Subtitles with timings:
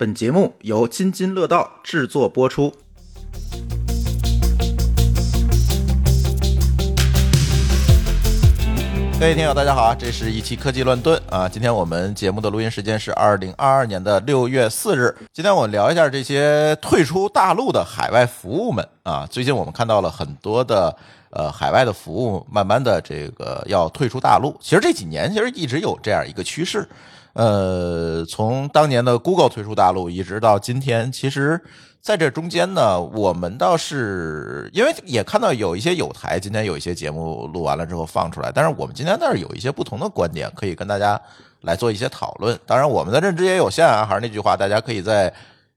[0.00, 2.72] 本节目由津津乐道制作播出。
[9.20, 9.94] 各位听友，大家好啊！
[9.94, 11.46] 这是一期科技乱炖啊。
[11.46, 15.14] 今天我们节目的录音时间是二零二二年的六月四日。
[15.34, 19.26] 今天我聊一下这些退出大陆的海外服务们啊。
[19.30, 20.96] 最近我们看到了很多的
[21.28, 24.56] 呃海外的服务，慢慢的这个要退出大陆。
[24.62, 26.88] 其实这几年其实一直有这样一个趋势。
[27.40, 31.58] 呃，从当年的 Google 退出大陆，一直到今天，其实。
[32.02, 41.20] 在这中间呢，我们倒是因为也看到有一些有台今天有一些节目录完了之后放出来，但是我们今天那儿有一些不同的观点，可以跟大家
[41.60, 42.58] 来做一些讨论。
[42.64, 45.30] 当然，我们的认知也有限啊，还是那句话，大家可以在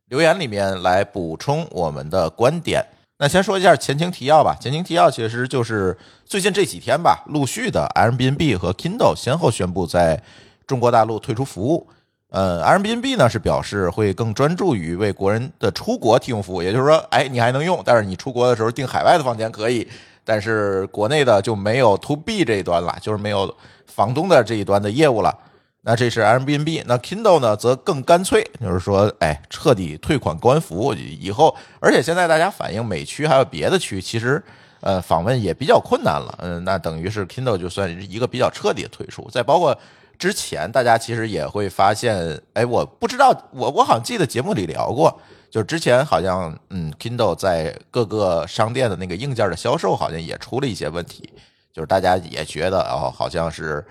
[0.07, 2.81] 留言里面来补充我们的观点。
[3.17, 4.55] 那先说一下前情提要吧。
[4.61, 10.23] 前情提要其实就是最近这几天吧，陆续的 Airbnb 和 Kindle 先后宣布在
[10.67, 11.87] 中国大陆退出服务。
[12.29, 19.87] 呃，Airbnb 呢是表示会更专注于为国人的出国提供服务，也就是说，哎，你还能用，但是你出国的时候订海外的房间可以，
[20.25, 25.37] 但是国内的就没有 To B 这一端了，就是没有房东的这一端的业务了。
[25.81, 34.43] 那这是 Airbnb，那 Kindle 呢则更干脆，就是说，哎，彻底退款关服务以后，而且现在大家反映美区还有别的区，其实
[34.81, 39.77] 呃访问也比较困难了，嗯，那等于是 Kindle 就算是一个比较彻底的退出，再包括。
[40.17, 45.19] 之前大家其实也会发现，哎，我不知道，我我好像记得节目里聊过，
[45.49, 51.29] 就是之前好像，嗯，Kindle 在各个商店的那个硬件的销售好像也出了一些问题，
[51.73, 53.85] 就是大家也觉得哦，好像是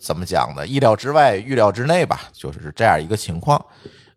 [0.00, 0.66] 怎么讲呢？
[0.66, 3.64] 意料之外，预料之内吧，就是这样一个情况。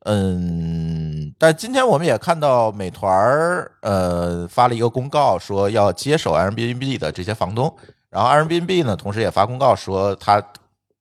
[0.06, 7.74] 嗯，但今天我们也看到美团儿呃发了一个公告，说要接手 Airbnb 的这些房东，
[8.10, 10.44] 然后 Airbnb 呢，同时也发公告说他。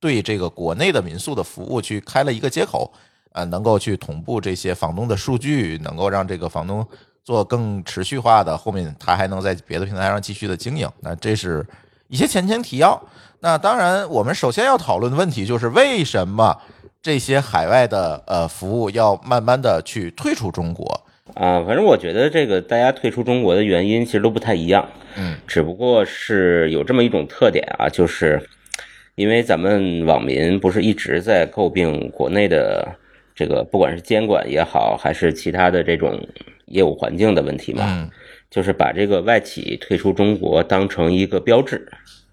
[0.02, 2.92] 对这个国内的民宿的服务去开了一个接口，
[3.30, 6.84] 呃，能够去同步这些房东的数据，能够让这个房东
[7.22, 10.90] 做更持续化的，后面他还能在别的平台上继续的经营。
[11.02, 11.64] 那这是
[12.08, 13.00] 一些前情提要。
[13.38, 16.58] 那当然，我们首先要讨论的问题就是为什么
[17.00, 20.84] 这些海外的呃服务要慢慢的去退出中国
[21.34, 21.62] 啊？
[21.64, 28.48] 反正我觉得这个大家退出中国的原因其实都不太一样，嗯，只不过是有这么一种特点啊，就是。
[29.14, 32.96] 因为咱们网民不是一直在诟病国内的
[33.34, 36.18] 这个，不管是监管也好，还是其他的这种
[36.66, 38.08] 业务环境的问题嘛，
[38.50, 41.86] 就是把这个外企退出中国当成一个标志，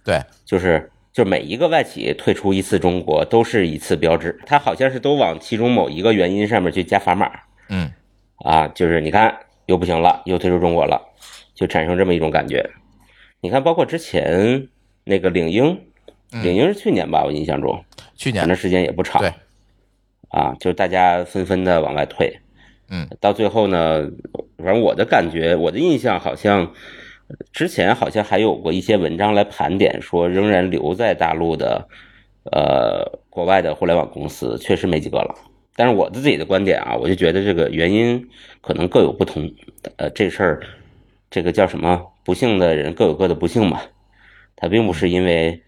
[0.06, 7.30] 对，就是就每一个外企退出一次中国都是一次标志，它好像是都往其中某一个原因上面去加砝码，
[7.68, 7.92] 嗯，
[8.46, 11.02] 啊，就是你看又不行了，又退出中国了，
[11.54, 12.70] 就产生这么一种感觉。
[13.42, 14.70] 你看，包括之前
[15.04, 15.78] 那个领英。
[16.32, 17.84] 领英是去年吧，我印象中，
[18.16, 19.34] 去年的时间也不长，对，
[20.30, 22.40] 啊，就大家纷纷的往外退，
[22.90, 24.08] 嗯，到最后呢，
[24.58, 26.72] 反正我的感觉，我的印象好像
[27.52, 31.88] 之前好像还有过一些文章来盘点，说仍然留在大陆的，
[32.52, 35.34] 呃，国外的互联网公司确实没几个了。
[35.76, 38.30] 但是我的自己的观点啊，我就觉得这个原因
[38.62, 39.52] 可能各有不同，
[39.98, 40.62] 呃，这事儿，
[41.32, 42.06] 这个叫什么？
[42.24, 43.82] 不幸的人各有各的不幸吧，
[44.56, 45.60] 他并不是因为。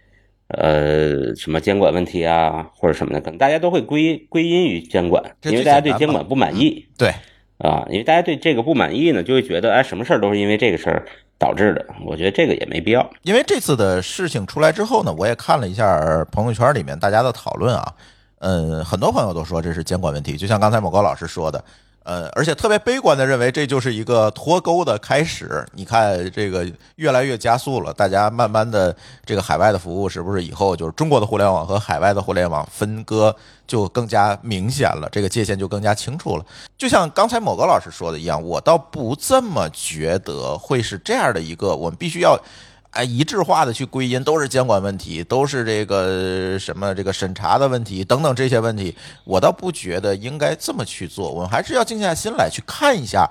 [0.57, 6.85] 呃，什么监管问题啊，或者什么的，可能大家都会归归因于监管，因为大家对监管不满意。
[6.97, 7.13] 对，
[7.57, 11.05] 啊，因为大家对这个不满意呢，就会觉得，哎，什么事儿都是因为这个事儿
[11.37, 11.85] 导致的。
[12.05, 13.09] 我觉得这个也没必要。
[13.23, 17.93] 因为这次的事情出来之后呢，我也看了一下朋友圈里面大家的讨论啊，
[18.39, 21.63] 嗯，很多朋友都说这是监管问题，就像刚才某高老师说的。
[22.03, 25.65] 呃，而且特别悲观的认为这就是一个脱钩的开始。
[25.73, 33.35] 你看，这个越来越加速了，大家慢慢的这个海外的服务是不是以后就是中国的互联网和海外的互联网分割
[33.67, 36.45] 就更加明显了，这个界限就更加清楚了。
[36.77, 42.39] 就像刚才某个老师说的一样，我倒不这么觉得会是这样的一个，我们必须要。
[42.91, 51.31] 哎，一致化的去归因都是监管问题，都是这个什么这个审查的问题等等这些问题，我倒不觉得应该这么去做。
[51.31, 53.29] 我们还是要静下心来去看一下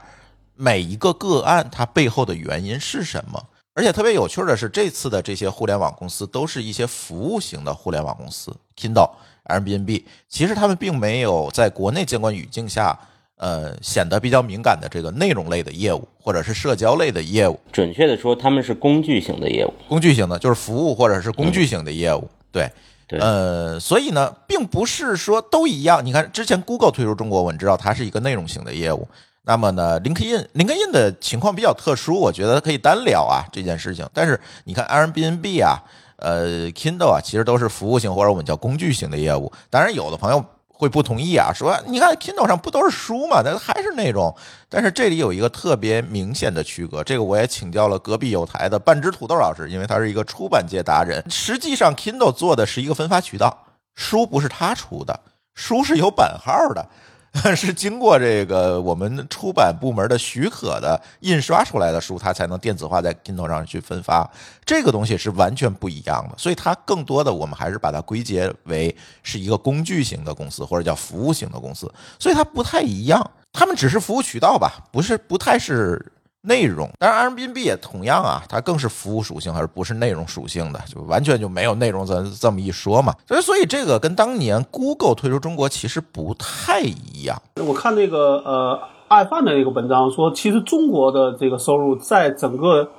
[0.56, 3.42] 每一个个案它背后的原因是什么。
[3.74, 9.10] 而且特别有趣的是，这次的这些互联网公司都是一些服务型的互联网公司，Kindle、
[9.44, 12.98] Airbnb，其实他们并没有在国内监管语境下。
[13.40, 19.72] 呃，显得比较敏感的这个内容类的业务，或者是社交类的业务，准确的说，他们是工具型的业务。
[19.88, 22.28] 工具型的，就是服务或者是工具型的业务。
[22.52, 22.70] 对，
[23.08, 23.18] 对。
[23.18, 26.04] 呃，所以呢，并不是说都一样。
[26.04, 29.08] 你看，之前 Google 推出中国，我们知道它是一个内容型的业务。
[29.44, 34.06] 那么呢，LinkedIn，LinkedIn 的情况比较特殊，我觉得可以单聊啊这件事情。
[34.12, 35.80] 但是你看 Airbnb 啊，
[36.16, 39.50] 呃，Kindle 啊，其实都是服务型或者我们叫工具型的业务。
[39.70, 40.44] 当然，有的朋友。
[40.80, 43.42] 会不同意啊，说你看 Kindle 上不都是书嘛？
[43.44, 44.34] 那还是那种。
[44.66, 51.22] 但是这里有一个特别明显的区隔，这个我也请教了隔壁有台的半只土豆老师，因为他是一个出版界达人。
[51.28, 55.20] 实际上 Kindle 做的是一个分发渠道，书不是他出的，
[55.54, 56.88] 书是有版号的。
[57.56, 64.28] 是经过这个我们出版部门的许可的印刷出来的书，它才能电子化在 Kindle 上去分发。
[64.64, 73.30] 这个东西是完全不一样的，所以它更多的我们还是把它归结为是一个工具型的公司或者叫服务型的公司，所以它不太一样。
[73.52, 76.12] 他们只是服务渠道吧，不是不太是。
[76.42, 83.14] 内容，当然，Airbnb 也同样啊，它更是服务属性，而不是内容属性的，就完全就没有内容这这么一说嘛。
[83.28, 87.42] 所以，所以这个跟当年 Google 推出中国其实不太一样。
[87.56, 92.90] 我看那个呃爱范的那个文章说，其实中国的这个收入在整个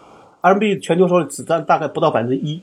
[0.43, 2.61] Airbnb 全球收入只占大概不到百分之一，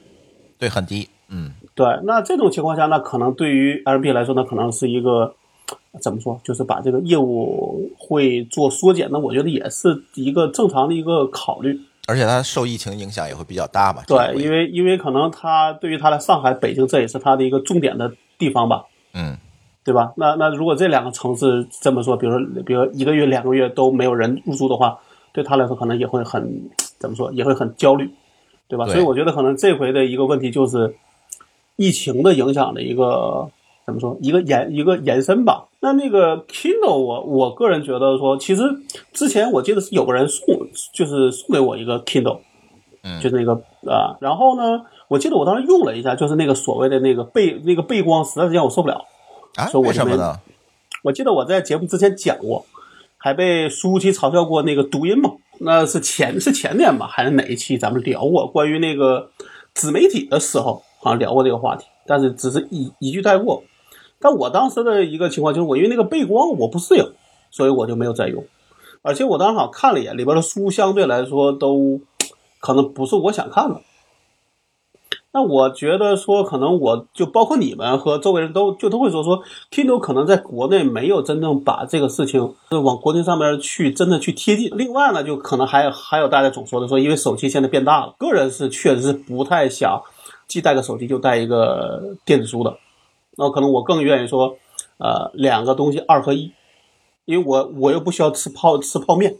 [0.59, 1.09] 对，很低。
[1.29, 1.87] 嗯，对。
[2.05, 5.35] 那这种情况下，那可能对于 Airbnb 来说，那可能是一个。
[6.01, 6.41] 怎么说？
[6.45, 11.81] 就是把这个业务会做缩减，呢我觉得也是一个正常的一个考虑。
[12.07, 14.03] 而且它受疫情影响也会比较大吧。
[14.07, 18.85] 对，因为因为可能它对于它的上海、北京，这也是它的一个重点的地方吧。
[19.13, 19.37] 嗯，
[19.85, 20.15] 对吧？
[20.17, 24.99] 那那如果这两个城市这么说，比如说，比如一个月、两个月都没有人入住的话，
[25.33, 28.11] 对他来说可能也会很怎么说，也会很焦虑，
[28.69, 28.87] 对吧？
[28.87, 30.95] 所以我觉得可能这回的一个问题就是
[31.77, 33.51] 疫情的影响的一个。
[33.89, 34.15] 怎么说？
[34.21, 35.67] 一个延一个延伸吧。
[35.81, 38.63] 那那个 Kindle，我我个人觉得说，其实
[39.15, 40.45] 之前我记得是有个人送，
[40.93, 42.41] 就是送给我一个 Kindle，
[43.03, 43.55] 嗯，就那个
[43.91, 44.19] 啊。
[44.21, 49.07] 然后呢，我记得我当时用了一下，就是那个所谓的那个背那个背光，实在是让我受不了。
[49.55, 49.71] 啊？
[49.81, 50.39] 为什么呢？
[51.05, 52.67] 我记得我在节目之前讲过，
[53.17, 55.31] 还被舒淇嘲笑过那个读音嘛。
[55.61, 59.31] 那是前是前年吧，还是哪一期咱们聊过关于那个
[59.73, 63.63] 自媒体的时候，好像聊过这个话题，但是只是一一句带过。
[64.21, 67.13] 但我当时的一个情况就是，我因为那个背光我不适应，
[67.51, 68.45] 所以我就没有再用。
[69.03, 72.01] 而且我当时好像看了一眼里边的书，相对来说都
[72.61, 73.81] 可能不是我想看的。
[75.31, 84.71] 那我觉得说，可能我就包括你们和周围人都就都会说说，Kindle 可能在国内没有真正把这个事情往国内上面去真的去贴近。
[84.75, 90.03] 另外呢，就可能还还有大家总说的说，因为手机现在变大了，个人是确实是不太想
[90.49, 92.77] 既带个手机就带一个电子书的。
[93.39, 94.59] 那可能我更愿意说，
[94.99, 96.53] 呃，两个东西二合一，
[97.25, 99.37] 因为我我又不需要吃泡吃泡面，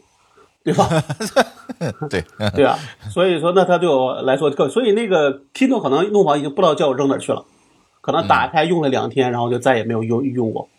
[0.63, 0.87] 对吧？
[2.09, 2.23] 对
[2.55, 2.79] 对啊，
[3.11, 7.43] 所以说那它对我来说更，所以那个 Kindle 可能弄完已经不知道叫我扔哪去了，
[7.99, 10.69] 可能打开用了两天，然后就再也没有用用过。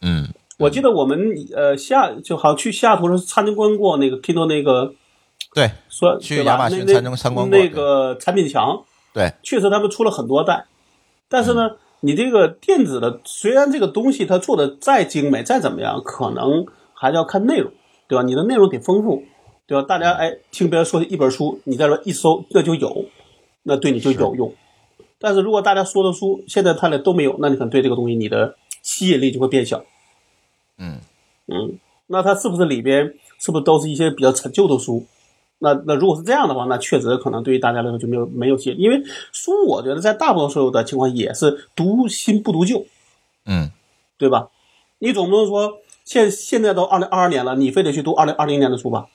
[0.00, 0.28] 嗯，
[0.58, 4.94] 我记得我们呃下就好像去西雅图时候参观过那个 Kindle 那个，
[5.54, 8.82] 对，说去亚马逊参参观过那个产品墙，
[9.12, 10.64] 对，确实他们出了很多代，
[11.28, 11.72] 但是呢。
[12.04, 17.70] 你这个电子的，虽然这个东西它做的再精美再怎么样，可能还是要看内容，
[18.08, 18.24] 对吧？
[18.24, 19.22] 你的内容得丰富，
[19.66, 19.86] 对吧？
[19.88, 23.06] 大家哎听别人说的一本书，你在这一搜这就有，
[23.62, 24.52] 那对你就有用。
[25.20, 29.84] 但是如果大家说的书现在看来都没有，那你可能对这个东西你的吸引力就会变小。
[30.78, 30.98] 嗯
[31.46, 31.78] 嗯，
[32.08, 35.06] 那它是不是里边是不是都是一些比较陈旧的书？
[35.62, 39.00] 那那如果是这样的话，那确实可能对于大家来说就没有没有吸引，因为
[39.30, 42.84] 书我觉得在大部分时候的情况也是读新不读旧，
[43.46, 43.70] 嗯，
[44.18, 44.48] 对吧？
[44.98, 49.06] 你总不能说现现在都二零二二年了，你非得去读二零二零年的书吧？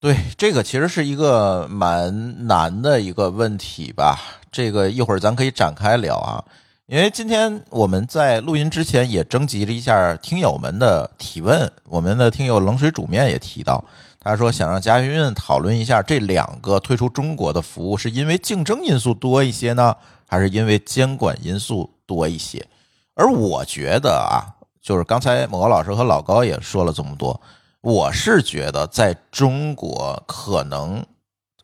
[0.00, 4.18] 对，这个其实是一个蛮难的一个问题吧。
[4.52, 6.44] 这个一会儿咱可以展开聊啊，
[6.86, 13.82] 因为今天我们在录音之前也征集了一下听友们的提问，我们的听友冷水煮面也提到。
[14.24, 19.94] 他说：“想让嘉宾讨论一下这两个退出中国的服务，是因为竞争因素多一些呢，
[20.26, 22.66] 还是因为监管因素多一些？”
[23.14, 24.48] 而我觉得啊，
[24.80, 27.38] 就是刚才某高老师和老高也说了这么多，
[27.82, 31.04] 我是觉得在中国可能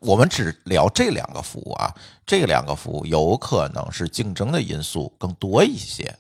[0.01, 1.95] 我们只聊这两个服务啊，
[2.27, 6.15] 这两个服务有可能是竞争的因素更多一些。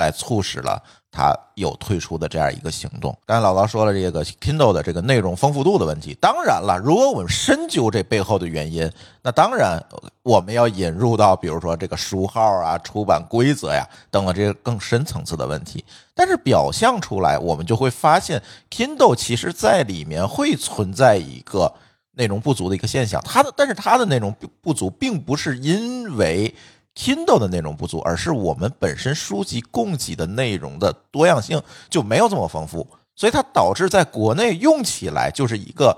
[0.00, 3.16] 来促使了他有退出的这样一个行动。
[3.26, 6.16] 刚才老高说了这个 Kindle 的这个内容丰富度的问题。
[6.20, 8.90] 当然了，如果我们深究这背后的原因，
[9.22, 9.80] 那当然
[10.22, 15.84] 我们要引入到比如说这个书号啊、出版规则呀等等这些更深层次的问题。
[16.14, 21.72] 但是表象出来，我们就会发现 Kindle 其实在里面会存在一个
[22.12, 23.20] 内容不足的一个现象。
[23.24, 26.54] 它的但是它的内容不足，并不是因为。
[26.94, 35.96] Kindle 的内容不足，而是我们本身书籍供给的内容的多样性就没有这么丰富，所以它导致在国内用起来就是一个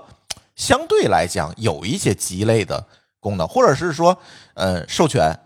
[0.55, 2.85] 相对来讲有一些鸡肋的
[3.19, 4.17] 功能，或者是说，
[4.53, 5.39] 呃，授权。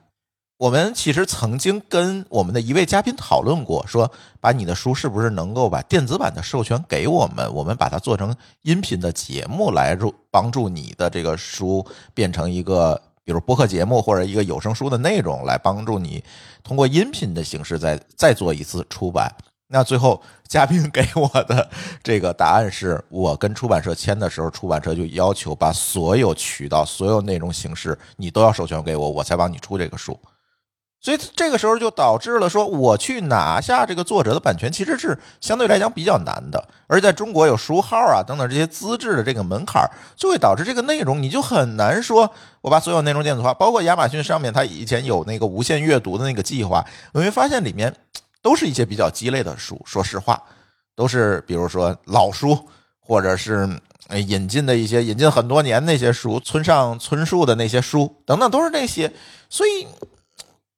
[0.57, 4.11] 我们其实曾经跟我们的一位嘉宾讨论过，说
[4.41, 11.85] 把你的书是不是能够把电子版的授权给我们，我们把它做成音频的节目来助帮助你的这个书
[12.15, 16.23] 变成一个，比如播客节目或者一个有声书的内容，来帮助你
[16.63, 19.29] 通过音频的形式再再做一次出版。
[19.67, 21.69] 那最后嘉宾给我的
[22.01, 30.17] 这个答案是我跟出版社签的时候，出版社就要求把所有渠道、所有内容形式你都要授权给我，我才帮你出这个书。
[30.99, 36.67] 所以这个时候就导致了说，我去拿下这个作者的版权，其实是相对来讲比较难的。
[36.87, 42.29] 而在中国有书号啊等等这些资质的这个门槛，就会导致这个内容你就很难说，
[42.61, 43.53] 我把所有内容电子化。
[43.53, 47.93] 包括亚马逊上面，它以前有那个无限阅读的那个计划，你会发现里面。
[48.39, 50.41] 都是一些比较鸡肋的书，说实话，
[50.95, 52.57] 都是比如说老书，
[52.97, 53.67] 或者是
[54.25, 59.11] 引进的一些引进很多年那些书，村上春树的那些书等等，都是这些。
[59.49, 59.85] 所以，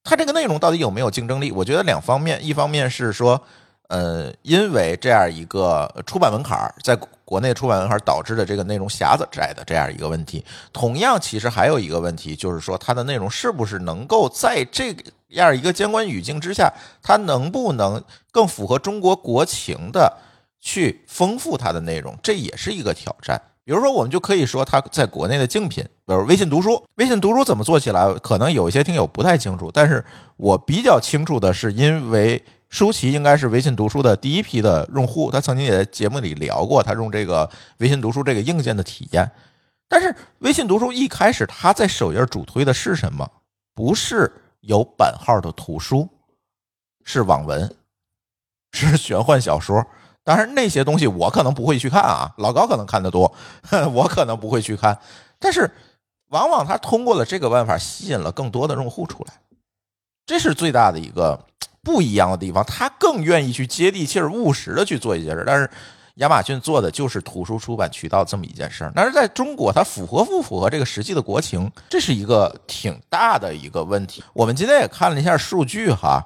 [0.03, 1.51] 它这个内容到底有没有竞争力？
[1.51, 3.41] 我觉得两方面，一方面是说，
[3.87, 10.43] 呃，因为这样一个出版门槛在国内出版门槛导致的这个内容狭窄的这样一个问题。
[10.73, 15.03] 同样，其实还有一个问题，就是说它的内容是不是能够在这个。
[15.33, 20.11] 样一个监管语境之下，它能不能更符合中国国情的
[20.59, 23.39] 去丰富它的内容，这也是一个挑战。
[23.69, 26.83] 比如说，我们就可以说它在国内的竞品，比如微信读书。
[26.95, 28.11] 微信读书怎么做起来？
[28.15, 30.03] 可能有一些听友不太清楚，但是
[30.37, 37.47] 我比较清楚的是，因为舒淇应该是微信读书的第一批的用户，他曾经也在节目里聊过他用这个
[37.77, 39.29] 微信读书这个硬件的体验。
[39.87, 43.29] 但是微信读书一开始他在首页主推的是什么？
[43.75, 44.33] 不是。
[44.61, 46.09] 有版号的图书
[47.05, 47.75] 是网文，
[48.71, 49.85] 是玄幻小说。
[50.23, 53.33] 当然，那些东西我可能不会去看啊，老高可能看得多，
[53.93, 54.97] 我可能不会去看。
[55.39, 55.69] 但是，
[56.29, 59.33] 往往他通过了这个办法，吸引了更多的用户出来，
[60.25, 61.39] 这是最大的一个
[61.81, 62.63] 不一样的地方。
[62.65, 65.69] 他更愿意去接地气儿、务实的去做一些事，但是。
[66.15, 74.21] 亚马逊做的就是图书出版渠道这么一件事儿，但是在中国，它符合不符合这个实际的国情，这是一个挺大的一个问题。
[74.33, 76.21] 我们今天也看了一下数据哈，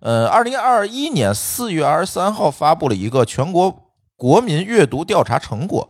[0.00, 5.88] 呃，二零二一年四月二十三号发布了一个全国国民阅读调查成果，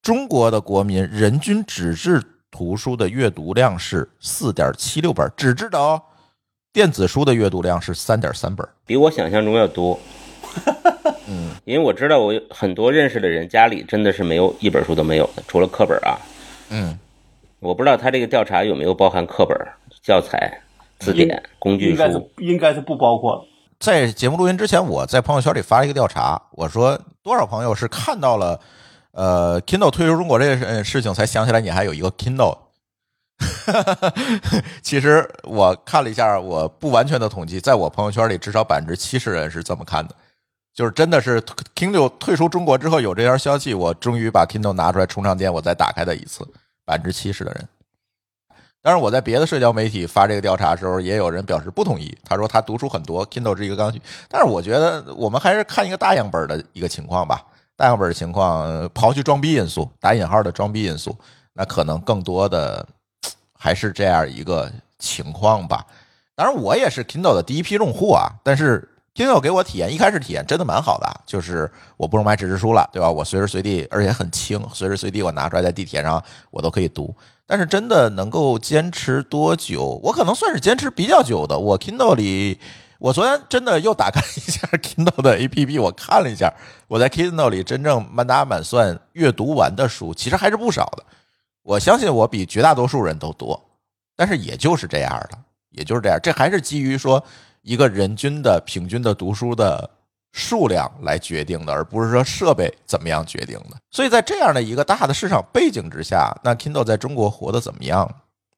[0.00, 6.00] 中国的国民人均纸质图书的阅读量是四点七六本，纸质的哦，
[6.72, 9.98] 电子书的阅读量是三点三本，比我想象中要多。
[11.28, 16.16] 嗯，因为我知道我很多认识的人家里真的是没有一本书都没有的，除了课本啊。
[16.70, 16.98] 嗯，
[17.58, 19.56] 我不知道他这个调查有没有包含课本、
[20.02, 20.62] 教材、
[20.98, 23.44] 字典、工具书，应该是应该是不包括。
[23.78, 28.58] 在节目录音之前，我在朋友圈里发了一个调查，我说多少朋友是看到了
[29.12, 32.56] 呃 Kindle 退出中国这个事情才想起来你还有一个 Kindle。
[34.80, 40.14] 其实我看了一下，我不完全的统计，在我朋友圈里至少百分之七十人是这么看的。
[40.72, 41.40] 就是真的是
[41.74, 46.46] Kindle 退出中国之后有这条消息，我终于把 Kindle 拿出来充上电，我再打开的一次，
[46.84, 47.68] 百分之七十的人。
[48.86, 52.16] 当然，我在别的社交媒体发这个调查的时候，也有人表示不同意。
[52.24, 54.00] 他说他读书很多，Kindle 是一个刚需。
[54.28, 57.44] 但是我觉得我们还是看一个大样本的一个情况吧。
[57.74, 61.12] 大样本的情况，刨去装逼因素，打引号的装逼因素，
[61.52, 62.86] 那可能更多的
[63.58, 65.84] 还是这样一个情况吧。
[66.36, 68.88] 当然，我也是 Kindle 的第一批用户啊，但是。
[69.16, 73.10] Kindle 给我体验，一开始体验真的蛮好的，就是我不用买纸质书了，对吧？
[73.10, 77.16] 我随时随地，而且很轻，随时随地我拿出来在地铁上我都可以读。
[77.46, 80.00] 但是真的能够坚持多久？
[80.02, 81.58] 我可能算是坚持比较久的。
[81.58, 82.58] 我 Kindle 里，
[82.98, 86.52] 我昨天真的又打开一下 Kindle 的 APP，我看了一下，
[86.88, 91.04] 我在 Kindle 里真正满打满算阅读完的书，其实还是不少的。
[91.62, 93.60] 我相信我比绝大多数人都多，
[94.16, 95.38] 但是也就是这样的，
[95.70, 96.18] 也就是这样。
[96.22, 97.24] 这还是基于说。
[97.62, 99.90] 一个人均的平均的读书的
[100.38, 103.76] 数量来决定的，而不是说设备怎么样决定的。
[103.90, 108.06] 所以在这样的一个大的市场背景之下，那 Kindle 在中国活得怎么样？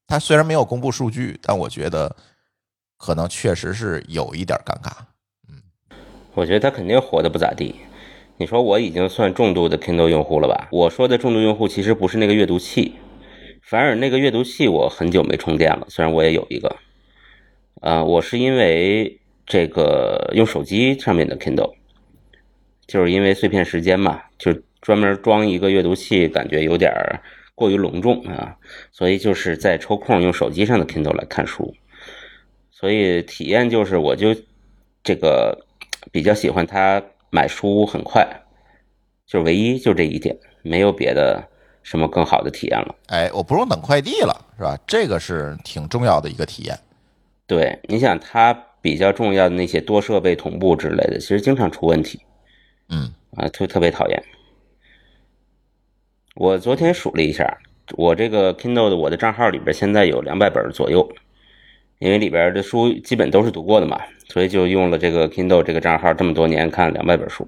[0.08, 2.16] 它虽然没有公布数据，但我觉得
[2.96, 4.90] 可能确实是有一点尴尬。
[5.48, 5.62] 嗯，
[6.34, 7.76] 我觉得它肯定活得不咋地。
[8.38, 10.66] 你说我已经算重度的 Kindle 用户了吧？
[10.72, 12.96] 我说的重度用户其实不是那个阅读器，
[13.62, 16.76] 反而那个阅读器我很久没充电了，虽然我也有一个。
[17.80, 21.72] 啊，我是因为这个用手机上面的 Kindle，
[22.86, 24.52] 就是因为碎片时间嘛，就
[24.82, 26.92] 专门装一个阅读器，感觉有点
[27.54, 28.56] 过于隆重啊，
[28.92, 31.74] 所以就是在抽空用手机上的 Kindle 来看书，
[32.70, 34.36] 所以体验就是我就
[35.02, 35.66] 这个
[36.12, 38.28] 比较喜欢它买书很快，
[39.26, 41.42] 就唯一就这一点，没有别的
[41.82, 42.94] 什么更好的体验了。
[43.06, 44.78] 哎，我不用等快递了，是吧？
[44.86, 46.78] 这个是挺重要的一个体验。
[47.46, 48.52] 对，你想它
[48.88, 52.22] 比较重要的那些多设备同步之类的，其实经常出问题
[52.88, 54.22] 嗯啊，特特别讨厌。
[56.34, 57.58] 我昨天数了一下，
[57.98, 61.06] 我这个 Kindle 的我的账号里边现在有两百本左右，
[61.98, 67.46] 因为里边的书基本都是读过的嘛，所以就用了这个 Kindle 这个账号，这么多年看了两百本书，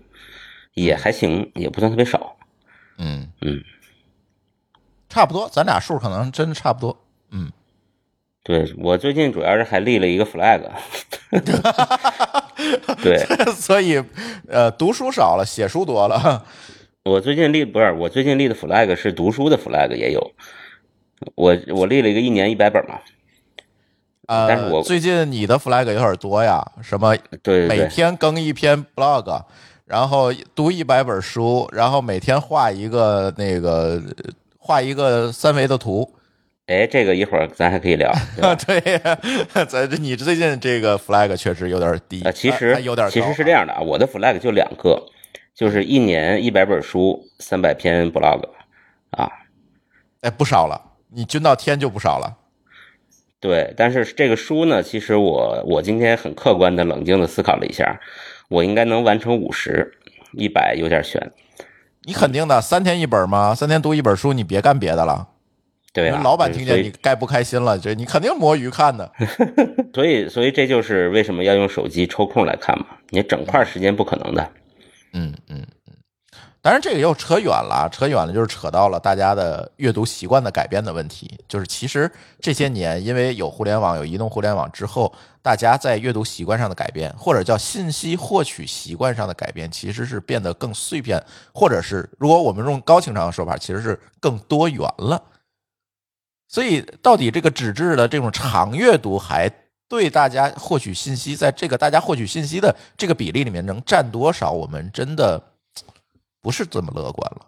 [0.75, 2.37] 也还行，也不算特别少。
[2.99, 3.62] 嗯嗯，
[5.09, 7.02] 差不多，咱俩数可能真的差不多。
[7.30, 7.50] 嗯，
[8.42, 10.62] 对我最近主要是还立了一个 flag，
[13.02, 13.18] 对
[13.52, 14.02] 所以
[14.49, 16.42] 呃，读书少了，写书多了。
[17.04, 20.32] 我最近立不是我最近立的 flag 是读书的 flag 也有，
[21.35, 22.99] 我我立了一个一年一百本嘛，
[24.26, 29.42] 但是呃，我最近你的 flag 有点多呀，什么每对对对，天更一篇 blog，
[29.85, 34.02] 然后读一百本书，然后每天画一个那个
[34.59, 36.14] 画一个三维的图。
[36.70, 38.12] 哎，这个一会儿咱还可以聊，
[38.64, 38.80] 对
[39.66, 45.04] 咱这你最近这个 flag 确实有点低啊，其实还有点高其实是这样的啊，我的 flag 就两个，
[45.52, 48.40] 就是一年一百本书，三百篇 blog
[49.10, 49.28] 啊，
[50.20, 50.80] 哎，不少了，
[51.12, 52.38] 你均到天就不少了。
[53.40, 53.74] 对。
[53.76, 57.98] 但是这个书呢，其实我我今天很客观的、冷静的思考了一下，
[58.48, 59.98] 我应该能完成五十，
[60.34, 61.32] 一百有点悬，
[62.04, 63.56] 你肯定的，三天一本吗？
[63.56, 65.29] 三天读一本书，你别干别的了。
[65.92, 66.20] 对啊。
[66.23, 69.11] 老板听见你该不开心了，这你肯定摸鱼看的。
[69.94, 72.87] 所以，所以这就是为什么要用手机抽空来看嘛。
[73.09, 74.50] 你整块时间不可能的。
[75.12, 75.66] 嗯嗯嗯。
[76.62, 81.38] 当然，这个又扯远了，扯远了就是扯到了大家的阅读习惯的改变的问题。
[81.49, 85.11] 就是其实这些年，因为有互联网、有移动互联网之后，
[85.42, 91.20] 大家在阅读习惯上的改变，或者叫信息获取习惯上的改变，其实是变得更碎片，
[91.54, 95.20] 或者是如果我们用高情商的说法，其实是更多元了。
[96.52, 99.49] 所以，到底这个纸质的这种长阅读还
[99.88, 104.50] 对大家获取信息，在这个大家获取信息的这个比例里面能占多少？
[104.50, 105.40] 我们真的
[106.42, 107.47] 不是这么乐观了。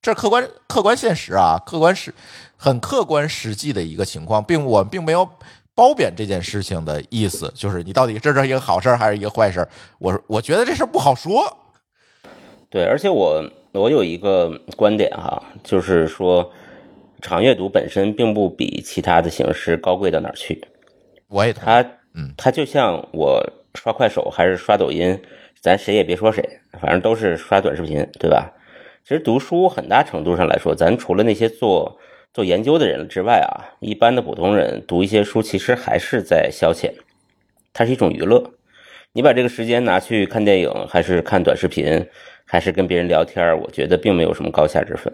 [0.00, 2.14] 这客观客观现实啊，客观实
[2.56, 5.28] 很客观实际的一个情况，并我并没有
[5.74, 9.66] 褒贬这件事情的意思，就是你到底这是一个好事还是一个坏事？
[9.98, 11.56] 我我觉得这事不好说。
[12.70, 16.48] 对，而且我我有一个观点哈，就是说，
[17.22, 20.62] 长阅读本身并不比其他的形式高贵到哪儿去。
[21.28, 21.80] 我也同意它，
[22.14, 23.42] 嗯，它就像我
[23.74, 25.18] 刷快手还是刷抖音，
[25.60, 26.42] 咱谁也别说谁，
[26.80, 28.52] 反正都是刷短视频，对吧？
[29.04, 31.98] 其实读书很大程度上来说，咱除了那些做
[32.34, 36.92] 做研究的人之外啊，一般的普通人读一些书，其实还是在消遣，
[37.72, 38.52] 它是一种娱乐。
[39.12, 42.06] 你把这个时间拿去看电影，还是看短视频，
[42.44, 45.12] 还是跟别人聊天，我觉得并没有什么高下之分。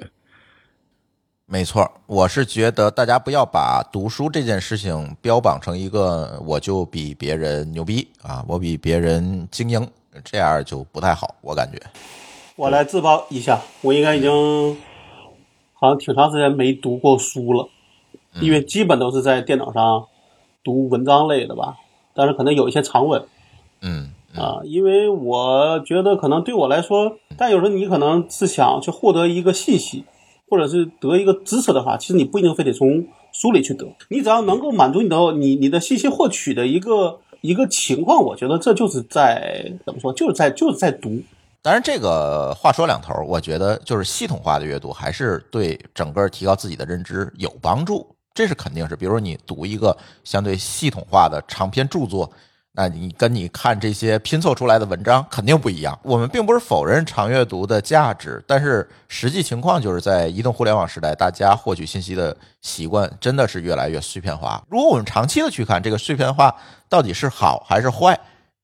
[1.51, 9.89] 没错，我是觉得大家不要把读书这件事情标榜成一个我就比别人牛逼啊，我比别人精英，
[10.23, 11.81] 这样就不太好，我感觉。
[12.55, 14.77] 我来自曝一下，我应该已经
[15.73, 17.67] 好像挺长时间没读过书了，
[18.43, 20.05] 因为基本都是在电脑上
[20.63, 21.79] 读文章类的吧，
[22.13, 23.25] 但是可能有一些长文
[23.81, 30.05] 嗯啊，因为我觉得可能对我来说，但有时候你可能是想去获得一个信息，
[30.51, 41.21] 或者是得一个知识的话，其实你不一定非得从书里去得，你只要能够满足你的你你的信息获取的一个一个情况，我觉得这就是在怎么说，就是在就是在读。
[41.61, 48.95] 当然，这个话说两头，我觉得就是系统化的阅读还是对整个提高自己的认知有帮助，这是肯定是。
[48.97, 52.31] 比如说你读一个相对系统化的长篇著作，
[52.79, 55.99] 那你跟你看这些拼凑出来的文章肯定不一样。
[56.05, 64.62] 我们并不是否认长阅读的价值，但是实际情况就是在移动互联网时代，大家获取信息的习惯真的是越来越碎片化。
[64.69, 66.55] 如果我们长期的去看这个碎片化
[66.88, 68.17] 到底是好还是坏，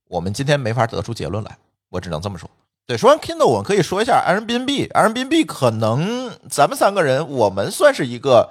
[0.06, 1.58] 我们今天没法得出结论来，
[1.90, 2.48] 我只能这么说。
[2.86, 4.92] 对，说完 Kindle，我们可以说一下 Airbnb。
[4.92, 8.50] Airbnb 可能咱们三个人，我们算是一个，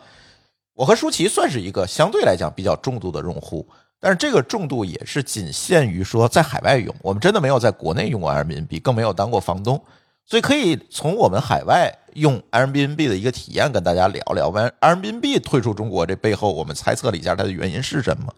[0.74, 3.66] 我和舒淇算是一个相对来讲比较重度的用户，
[4.04, 9.82] 但是这个重度也是仅限于说在海外用，我们真的没有在国内用过 Airbnb，更没有当过房东，
[10.26, 14.50] 所以可以从我们海外用 Airbnb 的一个体验跟大家聊聊。
[14.50, 18.34] 完 Airbnb 退出中国这背后，我们猜测了一下它的原因是什么。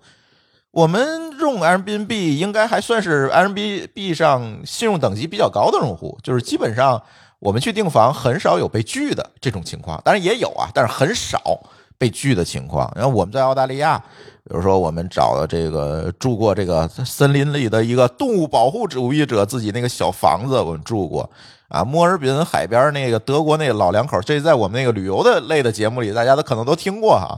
[0.69, 7.01] 我们用 Airbnb 应该还算是 Airbnb 上信用等级比较高的用户，就是基本上
[7.39, 11.59] 我们去订房很少有被拒的这种情况，当然也有啊，但是很少
[11.97, 12.91] 被拒的情况。
[12.95, 14.03] 然后我们在澳大利亚，
[14.47, 21.27] 比如说我们找的这个住过这个森林里的一个动物保护主义者自己那个小房子，我们住过
[21.67, 21.83] 啊。
[21.83, 27.35] 墨尔本海边那个德国那个老两口，这在我们那个旅游的类的节目里，大家都可能都听过哈。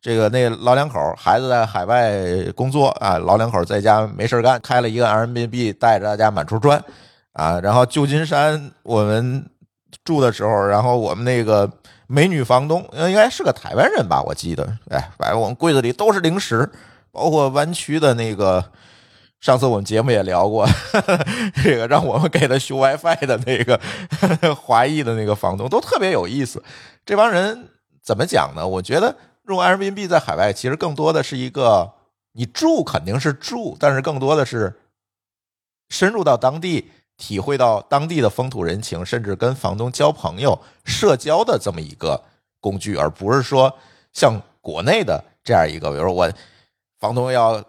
[0.00, 2.12] 这个那老两口孩子在海外
[2.54, 6.80] 工作啊，老两口在家没事干，开了一个 Airbnb，带着大家满处转
[7.32, 7.58] 啊。
[7.60, 9.44] 然后旧金山我们
[10.04, 11.68] 住的时候，然后我们那个
[12.06, 16.70] 美女房东应该是个台湾人吧，我记得，哎，反正我们柜子里都是零食，
[17.10, 18.64] 包括湾区的那个。
[19.40, 20.66] 上次我们节目也聊过，
[21.62, 23.78] 这个让我们给他修 WiFi 的那个
[24.56, 26.64] 华裔的那个房东都特别有意思。
[27.04, 27.68] 这帮人
[28.02, 28.66] 怎么讲呢？
[28.66, 29.14] 我觉得
[29.46, 31.92] 用 Airbnb 在海外其实更多的是一个，
[32.32, 34.80] 你住肯定是住，但是更多的是
[35.90, 42.22] 深入到当地，体会到当地的风土人情，甚至跟房东交朋友、社交的这么一个
[42.60, 43.74] 工具，而不是说
[44.12, 46.32] 像国内的这样一个，比如说我
[46.98, 47.64] 房东要。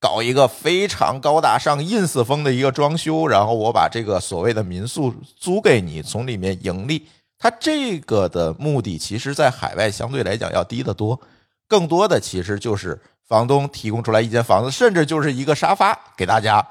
[0.00, 7.04] 搞一个非常高大上 ins 风的一个装修，然后我把这个所谓的民宿租给你，从里面盈利。
[7.36, 11.20] 它这个的目的，其实在海外相对来讲要低得多。
[11.66, 16.64] 更多的其实就是房东提供出来一间房子，甚至就是一个沙发给大家。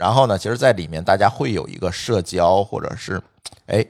[0.00, 3.20] 然后呢，其实，在里面大家会有一个社交，或者是，
[3.66, 3.84] 哎，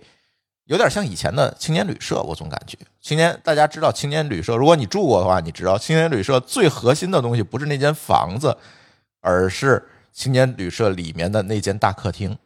[0.64, 2.20] 有点像以前的青年旅社。
[2.20, 8.56] 我总感觉青年，大家知道青年旅社，如果你住过的话，你知道青年旅社最核心的东西不是那间房子。
[9.22, 12.38] 而是青年旅社里面的那间大客厅，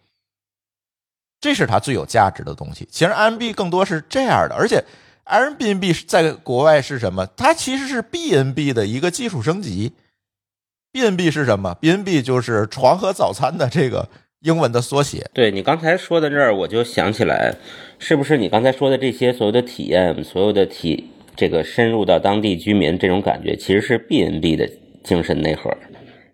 [1.41, 2.89] 这是它最有价值的东西。
[2.91, 4.85] 其实 M B 更多是这样的，而且
[5.25, 7.25] Airbnb 在国外是什么？
[7.37, 9.93] 它其实是 B N B 的一个技术升级。
[10.95, 14.09] B N B 是什么？B N B 就是床和早餐的这个
[14.43, 15.29] 英文的缩写。
[15.35, 17.53] 对你刚才说到这儿，我就想起来，
[17.99, 24.71] 是不是你刚才说的这些所有的体验，所有的体这个深入到当地居民这种感觉，其实是 B N B 的
[25.03, 25.69] 精神内核。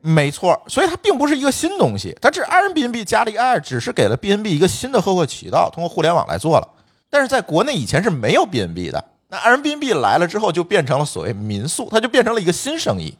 [0.02, 6.68] 没错，所以它并不是一个新东西，它这 Airbnb 加了一个 i，只是给了 B N B 一个新的获客渠道，通过互联网来做了。
[7.08, 13.14] 但是在国内以前是没有 B N B 的，那 Airbnb 来了之后就变成了所谓民宿，它就变成了一个新生意。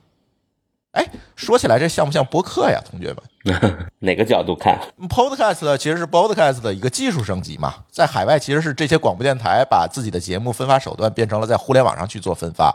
[0.92, 3.88] 哎，说起来这像不像播客呀，同学们？
[4.00, 12.74] 哪个角度看？Podcast 其实是 Podcast 的一个技术升级嘛，在海外其实是这些广播电台把自己的节目分发手段变成了在互联网上去做分发。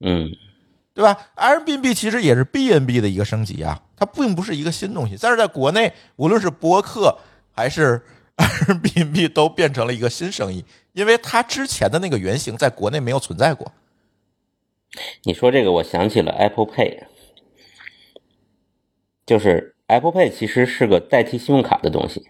[0.00, 0.30] 嗯。
[0.94, 5.14] 对吧？Airbnb 其实也是 BNB 的一个升级啊，它并不是一个新东西。
[5.20, 7.18] 但是在国内，无论是播客
[7.54, 8.00] 还是
[8.38, 13.70] Airbnb 都变成了一个新生意，因为它之前的那个原型在国内没有存在过。
[15.24, 16.98] 你说这个，我想起了 Apple Pay，
[19.24, 22.26] 就是 Apple Pay 其实是个代替信用卡的东西。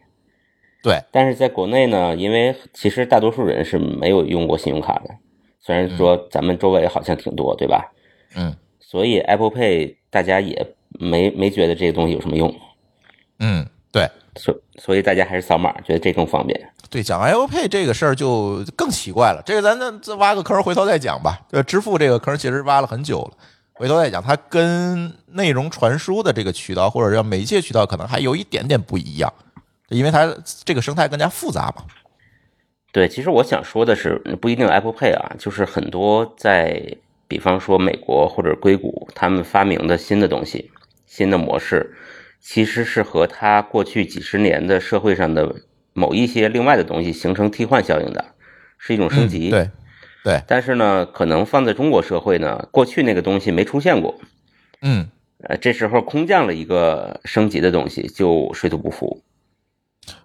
[0.82, 5.16] 对，但是在国内呢，因为其实大多数人是没有用过信用卡的，
[5.58, 7.92] 虽然说咱们周围好像挺多，对吧？
[8.36, 12.54] 嗯，所以 Apple Pay 大家也没没觉得这个东西有什么用。
[13.40, 13.75] 嗯，对，
[14.36, 16.68] 所所以大家还是扫码，觉得这更方便。
[16.88, 19.42] 对，讲 Apple Pay 这个事儿就更奇怪了。
[19.44, 21.40] 这个咱咱再挖个坑，回头再讲吧。
[21.50, 23.32] 呃，支付这个坑其实挖了很久了，
[23.72, 24.22] 回头再讲。
[24.22, 29.32] 它跟内容传输的这个渠道或者叫媒介渠道可能还有一点点不一样，
[29.88, 30.32] 因为它
[30.64, 31.84] 这个生态更加复杂嘛。
[32.92, 36.96] 对，其实我想说的是，不一定 Apple Pay 啊，就是很多在。
[37.28, 40.70] 比方说，美国或者硅谷，他们发明的新的东西、
[41.06, 41.92] 新的模式，
[42.48, 45.52] 其实是和它过去几十年的社会上的
[45.92, 48.24] 某一些另外的东西形成替换效应的，
[48.78, 49.50] 是一种升级。
[49.50, 49.68] 对，
[50.22, 50.40] 对。
[50.46, 54.14] 但是呢，可能放在中国社会呢，过去那个东西没出现过。
[54.80, 55.08] 嗯。
[55.40, 59.22] 呃，这时候空降了一个升级的东西，就水土不服。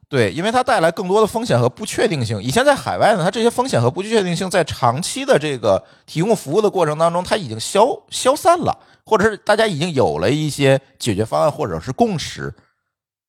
[0.07, 2.41] 对，因为它带来更多的风险和不确定性。
[2.41, 12.53] 以前在海外呢，它这些风险和不确定性在长期的这个提供服务的过程当中，它已经消消散了，或者是大家已经有了一些解决方案或者是共识。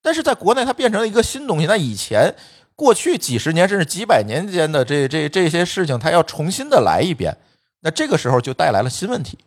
[0.02, 1.66] 但是在国内，它变成了一个新东西。
[1.66, 2.34] 那以前
[2.74, 7.36] 过去几十年甚至几百年间的这这这些事情，它要重新的来一遍，
[7.80, 9.38] 那这个时候就带来了新问题。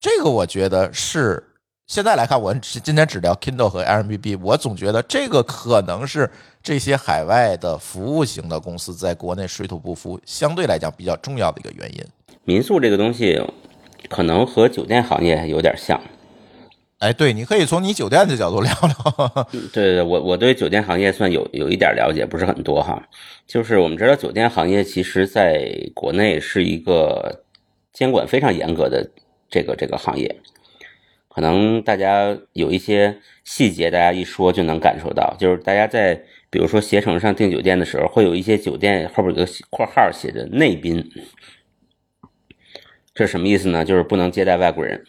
[0.00, 1.46] 这个我觉得是。
[1.86, 6.30] 现在来看，我今天只聊 Kindle 和 Airbnb，我总觉得这个可能是
[6.62, 12.06] 这些海外的服务型的公司在国内水土不服，相对来讲比较重要的一个原因。
[12.44, 13.44] 民宿这个东西，
[14.10, 15.98] 可能和酒店行业有点像。
[16.98, 19.46] 哎，对，你可以从你酒店的角度聊聊。
[19.50, 23.02] 对对，我我对酒店行业算有有一点了解，不是很多哈。
[23.46, 27.42] 就是我们知道，酒店行业其实在国内是一个
[27.94, 29.08] 监管非常严格的
[29.48, 30.36] 这个这个行业。
[31.28, 35.34] 可能大家有一些细节，大家一说就能感受到。
[35.38, 36.20] 就是大家在
[36.50, 41.02] 比如说携程上订酒店的时候，会有一些酒店后边有个括号写着“内宾”，
[43.20, 43.84] 这什么意思呢？
[43.84, 45.04] 就是不能接待外国人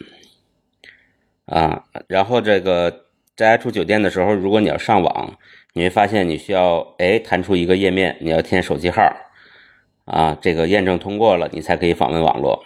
[1.46, 1.84] 啊。
[2.08, 2.90] 然后这个
[3.34, 5.38] 大家住酒店的时候，如果你要上网，
[5.72, 9.02] 你会发现你需要哎弹出一个页面，你要填手机号
[10.04, 12.62] 啊，这个验证通过了，你才可以访问网络。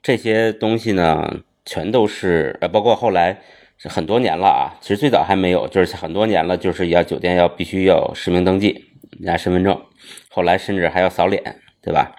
[0.00, 3.40] 这些东西呢，全都是呃，包括后来
[3.82, 9.82] 很多年了啊，其实最早还没有，就是很多年了，就是要酒店要必须要实名登记，拿身份证，
[10.28, 11.42] 后来甚至还要扫脸，
[11.82, 12.14] 对吧？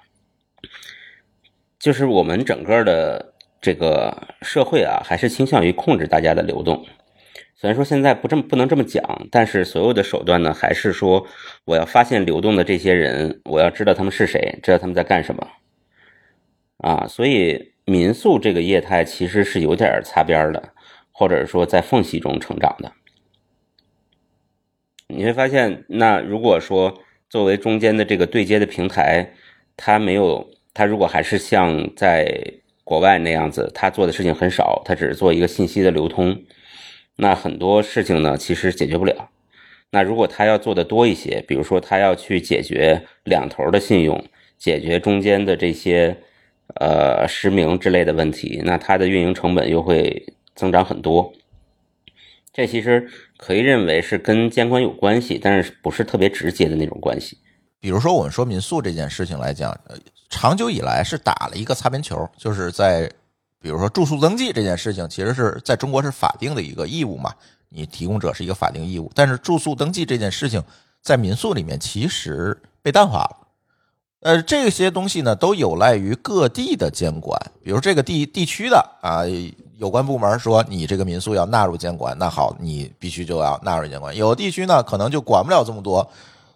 [1.81, 6.85] 就是我们整个的这个社会啊，还是倾向于控制大家的流动。
[7.55, 11.25] 虽然说现在不这么不能这么讲，但是所有的手段呢，还是说
[11.65, 15.47] 我要发现流动的这些人，我要知道他们是谁，知道他们在干什么
[16.77, 17.07] 啊。
[17.07, 20.73] 所以民宿这个业态其实是有点擦边的，
[21.11, 22.91] 或者说在缝隙中成长的。
[25.07, 29.33] 你会发现，那如果说作为中间的这个对接的平台，
[29.75, 32.53] 它没有，他如果还是像在
[32.83, 36.43] 国外那样子，他做的事情很少，他只是做一个信息的流通。
[37.17, 39.29] 那很多事情呢，其实解决不了。
[39.91, 44.23] 那如果他要做的多一些，比如说他要去解决两头的信用，
[44.57, 46.17] 解决中间的这些
[46.79, 51.33] 呃实名之类的问题，那他的运营成本又会增长很多。
[52.53, 53.07] 这其实
[53.37, 57.37] 可以认为是跟监管有关系，但是不是特别直接的那种关系。
[57.81, 59.97] 比如说我们说民宿这件事情来讲，呃
[60.29, 63.11] 长久以来是打了一个擦边球，就是在。
[63.63, 67.31] 比如说住宿登记这件事情，其实是在中国是法定的一个义务嘛，
[67.69, 69.11] 你提供者是一个法定义务。
[69.13, 70.63] 但是住宿登记这件事情，
[71.03, 73.37] 在民宿里面其实被淡化了。
[74.21, 77.39] 呃，这些东西呢，都有赖于各地的监管。
[77.63, 79.21] 比如这个地地区的啊，
[79.77, 84.15] 有关部门说你这个民宿要纳入监管，那好，你必须就要纳入监管。
[84.15, 86.09] 有的地区呢，可能就管不了这么多，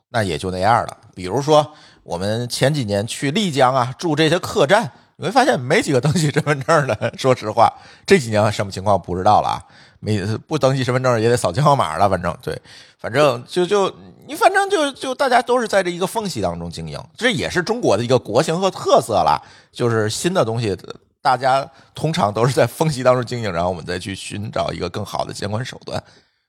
[0.10, 0.98] 那也就那样了。
[1.14, 4.92] 比如说我们前几年去丽江啊，住这些客栈。
[5.18, 7.12] 你会发现没几个登记身份证的。
[7.18, 7.72] 说实话，
[8.06, 9.64] 这几年什么情况不知道了啊。
[10.02, 12.62] 没不登记身份证也得扫健康码了，反正对，
[13.00, 13.90] 反正就就
[14.28, 19.42] 你反正就就大家都是在这一个缝隙当中经营，这也是中国的一个国情和特色了。
[19.72, 20.78] 就是新的东西，
[21.22, 21.66] 大家
[21.96, 26.04] 通常都是在缝隙当中经营，然后我们再去寻找一个更好的监管手段。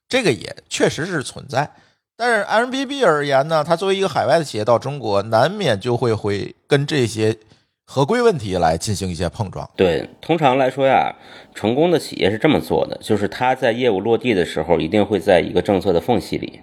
[0.09, 1.71] 这个也确实是存在，
[2.17, 7.37] 但是 M B B 而言呢，它作为一个海外的企业到中国，难免就会会跟这些。
[7.89, 9.71] 合规问题来进行一些碰撞。
[9.77, 11.15] 对，通常来说呀，
[11.55, 16.61] 成功的企业是这么做的，就是它在业务落地的时候，一定会在一个政策的缝隙里。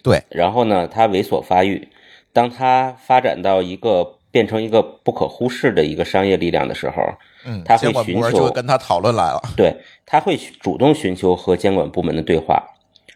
[0.00, 1.88] 对，然后呢，它猥琐发育，
[2.32, 7.02] 当它发展到一个变成一个不可忽视的一个商业力量的时候，
[7.44, 9.42] 嗯，他会寻求跟他讨论来了。
[9.56, 9.74] 对，
[10.06, 12.62] 他会主动寻求和监管部门的对话，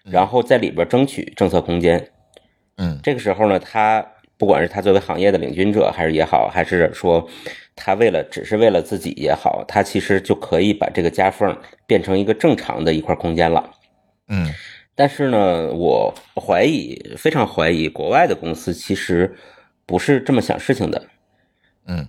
[0.05, 2.11] 然后在里边争取政策空间。
[2.77, 4.07] 嗯，这个时候呢，他。
[4.37, 7.27] 不管是他作为行业的领军者，还是也好，还是说
[7.77, 13.71] 他为了只是为了自己也好，他其实就可以把这个夹缝变成一个正常的一块空间了。
[14.27, 14.53] 嗯，
[14.97, 19.33] 但是呢，我怀疑，非常怀疑，国外的公司其实
[19.87, 21.07] 不是这么想事情的。
[21.87, 22.09] 嗯，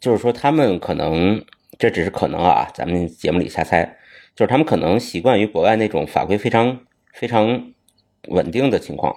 [0.00, 1.44] 就是说他们可能
[1.78, 3.98] 这只是可能啊，咱们节目里瞎猜，
[4.34, 6.80] 就是他们可能习惯于国外那种法规非常
[7.16, 7.72] 非常
[8.28, 9.14] 稳定的情况。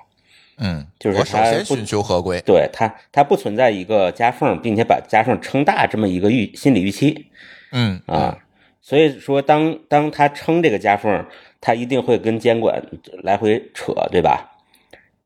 [0.57, 7.27] 嗯，就是我首先寻求合规，对它，它不存在一个夹缝，并且把夹缝撑大这么一个预心理预期。
[7.71, 8.39] 嗯啊，
[8.81, 11.25] 所以说当当他撑这个夹缝，
[11.61, 12.83] 他一定会跟监管
[13.23, 14.51] 来回扯，对吧？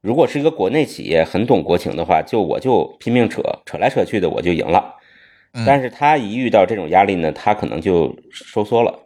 [0.01, 4.95] 如果是一个国内企业很懂国情的话，就我就拼命扯，扯来扯去的我就赢了。
[5.65, 8.99] 但是他一遇到这种压力呢，他可能就收缩了，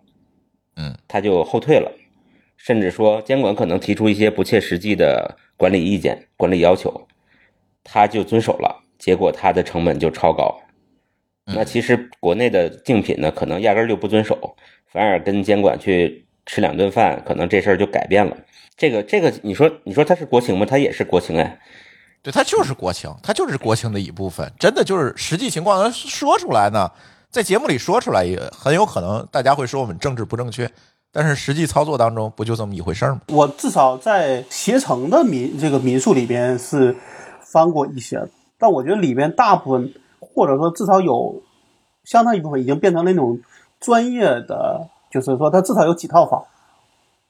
[0.75, 1.91] 嗯，他就后退了，
[2.57, 5.37] 甚至说监管可能提出一些不切实际的。
[5.59, 7.07] 管理意见、管理要求，
[7.83, 10.55] 他就遵守了，结果他的成本就超高。
[11.45, 18.37] 那其实国内的竞品呢，可能压根儿就不遵守，反而跟监管去吃两顿饭，可能这事儿就改变了。
[18.75, 20.63] 这个这个，你说你说它是国情吗？
[20.63, 21.59] 它也是国情哎，
[22.21, 24.53] 对，它就是国情，它就是国情的一部分。
[24.59, 26.87] 真的就是实际情况说出来呢，
[27.31, 30.69] 在节目里说出来也很有可能大家会说我们政治不正确。
[31.17, 33.21] 但是实际操作当中不就这么一回事儿吗？
[33.29, 36.95] 我至少在携程的民这个民宿里边是
[37.41, 38.23] 翻过一些，
[38.59, 41.41] 但我觉得里边大部分或者说至少有
[42.03, 43.39] 相当一部分已经变成那种
[43.79, 46.43] 专业的，就是说他至少有几套房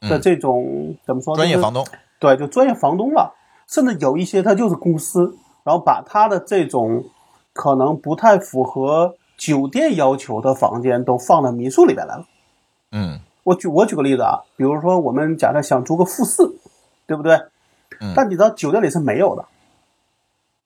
[0.01, 1.33] 的这种怎么说？
[1.37, 1.87] 专业房东
[2.19, 3.35] 对，就专业房东了，
[3.69, 7.05] 甚至有一些他就是公司，然后把他的这种
[7.53, 12.25] 可能不太符合酒店要求的房间都放到民宿里边来了。
[12.91, 13.21] 嗯。
[13.47, 16.43] 我举我举个例子啊，比如说我们假设想租个复式，
[17.05, 17.35] 对不对？
[18.01, 18.11] 嗯。
[18.13, 19.45] 但你知道酒店里是没有的，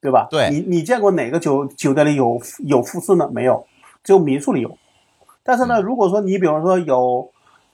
[0.01, 0.27] 对吧？
[0.31, 0.49] 对。
[0.49, 3.29] 你你见过哪个酒酒店里有有复式呢？
[3.31, 3.67] 没有，
[4.03, 4.75] 只有民宿里有。
[5.43, 7.31] 但是呢，如果说你比方说有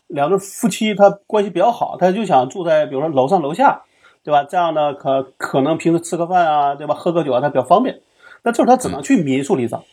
[0.07, 3.83] 两对夫妻，他关系比较好，他就想住在比如说楼上楼下，
[4.23, 4.43] 对吧？
[4.43, 6.93] 这样呢，可可能平时吃个饭啊，对吧？
[6.93, 8.01] 喝个酒啊，他比较方便。
[8.43, 9.85] 那这时候他只能去民宿里找，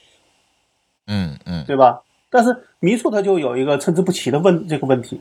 [1.07, 2.03] 嗯嗯对吧？
[2.35, 5.21] 但是民宿它就有一个参差不齐的问这个问题。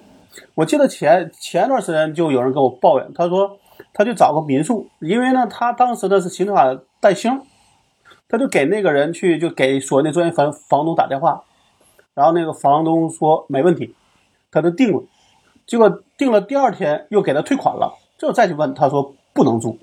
[0.56, 3.60] 我记得前前段时间就有人跟我抱怨，他说
[3.94, 7.40] 他去找个民宿，因为呢他当时呢是行程卡带星，
[8.28, 11.44] 他就给那个人去就给所谓的专业房房东打电话，
[12.16, 13.94] 然后那个房东说没问题，
[14.50, 15.04] 他就定了，
[15.68, 19.78] 结果定了第二天又给他退款了，这再去问他说不能住，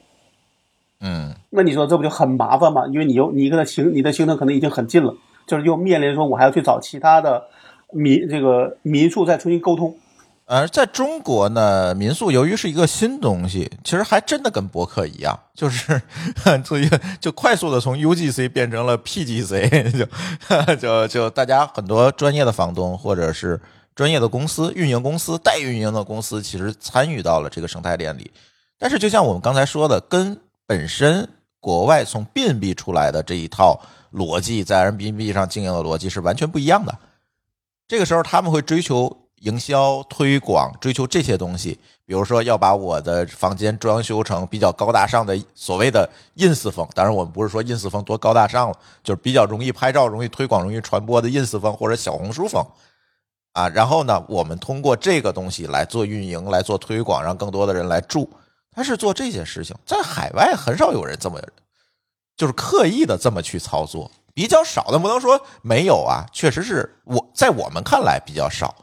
[0.98, 2.88] 嗯那你说这不就很麻烦吗？
[2.88, 5.14] 因为你又你跟他行你的行程可能已经很近了，
[5.46, 7.44] 就是又面临说我还要去找其他的
[7.92, 9.96] 民这个民宿再重新沟通。
[10.46, 16.02] 而在中国呢，民宿由于是一个新东西，其实还真的跟博客一样，就是
[16.66, 23.60] 所以就快速的从 UGC 变成了 PGC， 就 就就大家很多专业的房东或者是
[23.94, 28.28] 专业的公司、运营公司、代运营的公司，其实参与到了这个生态链里。
[28.76, 31.28] 但是就像我们刚才说的，跟本身
[31.60, 33.80] 国外从 B&B 出来的这一套
[34.12, 36.96] 逻辑，在 Airbnb 上经营的逻辑是完全不一样的。
[37.88, 46.86] 这个时候他们会追求营销推广，追求这些东西，比如说要把我的房间装修成比较高大上的所谓的 ins 风。
[46.94, 52.64] 当然，我们不是说 ins 风多高大上了，就是比较容易拍照、容易推广、容易传播的 ins 风或者小红书风
[53.52, 53.68] 啊。
[53.68, 58.28] 然后呢，我们通过这个东西来做运营、来做推广，让更多的人来住。
[58.72, 61.40] 他是做这些事情，在海外很少有人这么，
[62.40, 68.74] 就是刻意的这么去操作，比较少的，不能说没有啊，确实是我在我们看来比较少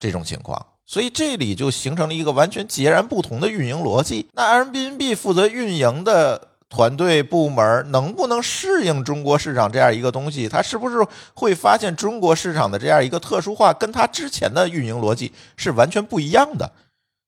[0.00, 4.28] 这种情况，所以这里就形成了一个完全截然不同的运营逻辑。
[4.32, 10.48] 那 Airbnb 负责运营的团队部门能不能适应中国市场这样一个东西？
[10.48, 10.96] 他是不是
[11.34, 16.68] 会发现中国市场的这样一个特殊化，跟他之前的运营逻辑是完全不一样的？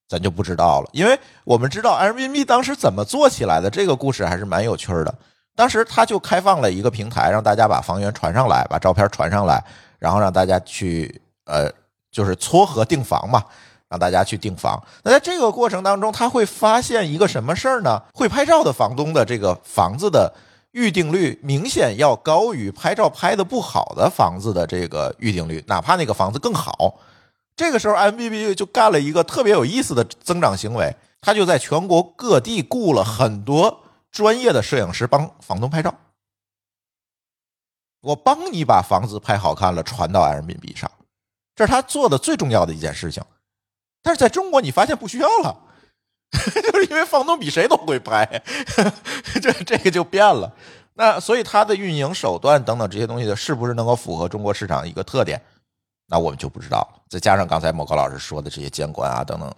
[0.09, 5.15] 咱就不知道了，因为我们知道 Airbnb 当时怎么做起来的，这个故事还是蛮有趣的。
[5.55, 9.63] 当时他就开放了一个平台，让大家把房源传上来，把照片传上来，
[9.99, 11.71] 然后让大家去呃，
[12.11, 13.43] 就是撮合订房嘛，
[13.89, 14.81] 让大家去订房。
[15.03, 18.01] 那在这个过程当中，他会发现一个什么事儿呢？
[18.13, 20.33] 会拍照的房东的这个房子的
[20.71, 26.95] 预订率明显要高于拍照拍的不好的房子的这个预订率，哪怕那个房子更好。
[27.55, 33.82] 这个时候，MBB 就干了一个特别有意思的增长行为，他就在全国各地雇了很多
[34.13, 35.93] 专业的摄影师帮房东拍照。
[37.99, 40.89] 我帮你把房子拍好看了，传到 Airbnb 上，
[41.55, 43.23] 这是他做的最重要的一件事情。
[44.01, 45.57] 但是在中国，你发现不需要了，
[46.31, 48.25] 就是因为房东比谁都会拍，
[49.41, 50.53] 这这个就变了。
[50.93, 55.41] 那所以它的运营手段等等这些东西的，是不是能够符合中国市场一个特点？
[56.07, 57.01] 那我们就不知道了。
[57.09, 59.51] 再加上刚才某高老师说的这些监管啊等等，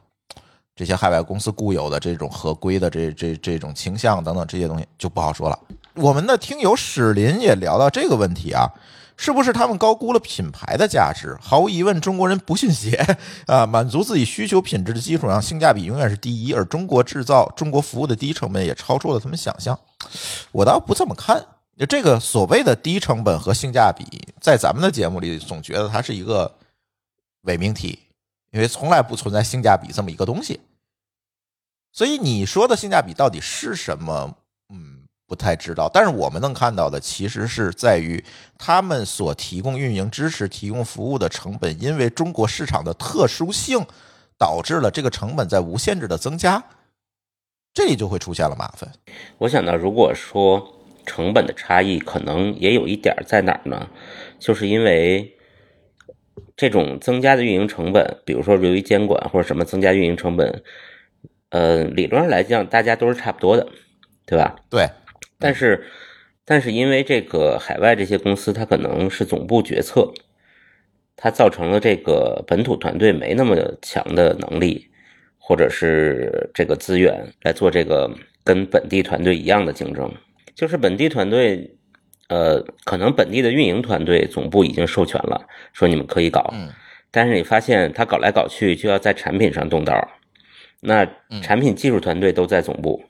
[0.75, 5.57] 这些海外公司固有的这种合规的这这这种倾向等等这些东西就不好说了。
[5.93, 8.69] 我们的听友史林也聊到这个问题啊，
[9.15, 11.38] 是不是他们高估了品牌的价值？
[11.39, 12.97] 毫无疑问，中国人不信邪
[13.47, 19.79] 啊，满足自己需求品质的基础上，性价比永远是第一，而中国制造、中国服务的低成本也超出了他们想象。
[20.51, 21.45] 我倒不这么看。
[21.77, 24.05] 就这个所谓的低成本和性价比，
[24.39, 26.49] 在咱们的节目里总觉得它是一个
[27.41, 27.99] 伪命题，
[28.56, 30.62] 因为从来不存在性价比这么一个东西。
[31.91, 34.34] 所以你说的性价比到底是什么？
[34.70, 35.89] 嗯，不太知道。
[35.94, 38.24] 但是我们能看到的，其实是在于
[38.58, 43.86] 他们所提供运营支持、提供服务的成本，因为中国市场的特殊性，
[44.38, 46.63] 导致了这个成本在无限制的增加，
[47.74, 48.89] 这里就会出现了麻烦。
[49.38, 50.65] 我想到，如果说
[51.06, 53.89] 成本的差异，可能也有一点在哪儿呢？
[54.39, 55.35] 就是因为
[56.56, 60.63] 这种增加的运营成本，比如说由于监管或者什么增加运营成本，
[61.50, 63.68] 呃，理论上来讲，大家都是差不多的，
[64.26, 64.56] 对吧？
[64.70, 64.89] 对，
[65.38, 65.86] 但是，
[66.46, 70.13] 但是因为这个海外这些公司，它可能是总部决策，
[71.15, 74.89] 它造成了这个本土团队没那么强的能力，
[75.38, 78.10] 或者是这个资源来做这个
[78.44, 80.12] 跟本地团队一样的竞争。
[80.54, 81.76] 就是本地团队，
[82.27, 86.69] 呃，可能本地的运营团队总部已经授权了，说你们可以搞，嗯
[87.11, 89.93] 但是你发现他搞来搞去就要在产品上动刀，
[90.82, 91.07] 那
[91.41, 93.01] 产品技术团队都在总部，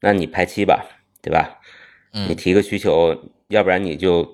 [0.00, 0.84] 那你排期吧，
[1.22, 1.58] 对吧？
[2.10, 3.16] 你嗯，提个需求，
[3.48, 4.28] 要不然你就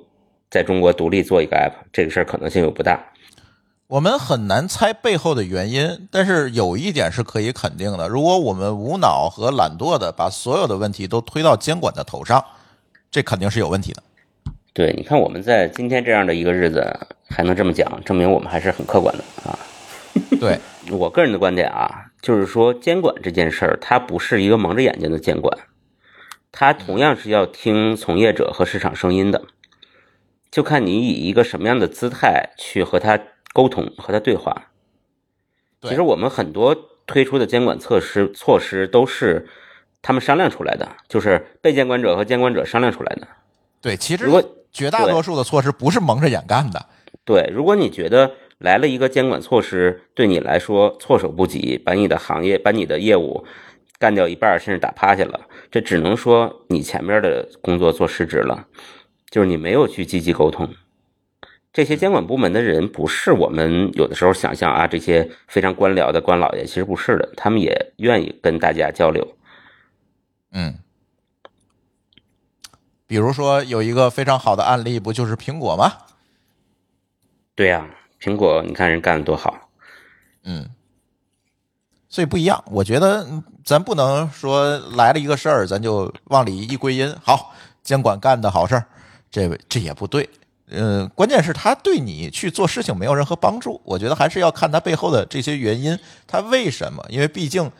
[0.50, 3.12] 在中国独立做一个 app，这个事儿可能性又不大。
[3.86, 12.44] 我们很难猜背后的原因，但是有一点是可以肯定的：如果我们无脑和懒惰的把所有的问题都推到监管的头上，
[13.10, 14.02] 这肯定是有问题的。
[14.72, 16.84] 对，你看我们在今天这样的一个日子
[17.28, 19.58] 还能这么讲，证明我们还是很客观的啊。
[20.38, 20.58] 对，
[20.90, 25.58] 我个人的观点啊，就是说监管这件事儿，它不是一个蒙着眼睛的监管，
[26.52, 29.42] 它同样是要听从业者和市场声音的，
[30.50, 33.18] 就看你以一个什么样的姿态去和他
[33.52, 34.70] 沟通、和他对话。
[35.82, 39.48] 其实我们很多推出的监管措施措施都是
[40.02, 43.26] 他们商量出来的，就是被监管者和监管者商量出来的。
[43.80, 44.42] 对，其实如果
[44.72, 46.86] 绝大多数的措施不是蒙着眼干的。
[47.24, 53.44] 对，如果你觉得来了一个监管措施对你来说措手不及，把你的行业、把你的业务
[53.98, 55.40] 干掉一半，甚至打趴下了，
[55.70, 58.66] 这只能说你前面的工作做失职了，
[59.30, 60.68] 就是你没有去积极沟通。
[61.72, 69.26] 这些监管部门的人不是我们有的时候想象啊，这些非常官僚的官老爷，其实不是的，他们也愿意跟大家交流。
[70.50, 70.78] 嗯，
[73.06, 75.92] 比如说有一个非常好的案例，不就是苹果吗？
[77.54, 77.88] 对呀、
[78.20, 79.68] 苹果你看人干的多好，
[80.44, 80.70] 嗯，
[82.08, 82.62] 所以不一样。
[82.66, 88.86] 我觉得嗯咱不能说来了一个事儿，咱就往里一归因，好，监管干的好事儿，
[89.30, 90.30] 这这也不对。
[90.70, 93.80] 嗯，关键是他对你去做事情没有任何帮助。
[93.84, 97.04] 我觉得还是要看他背后的这些原因，他为什么？
[97.08, 97.72] 因为毕竟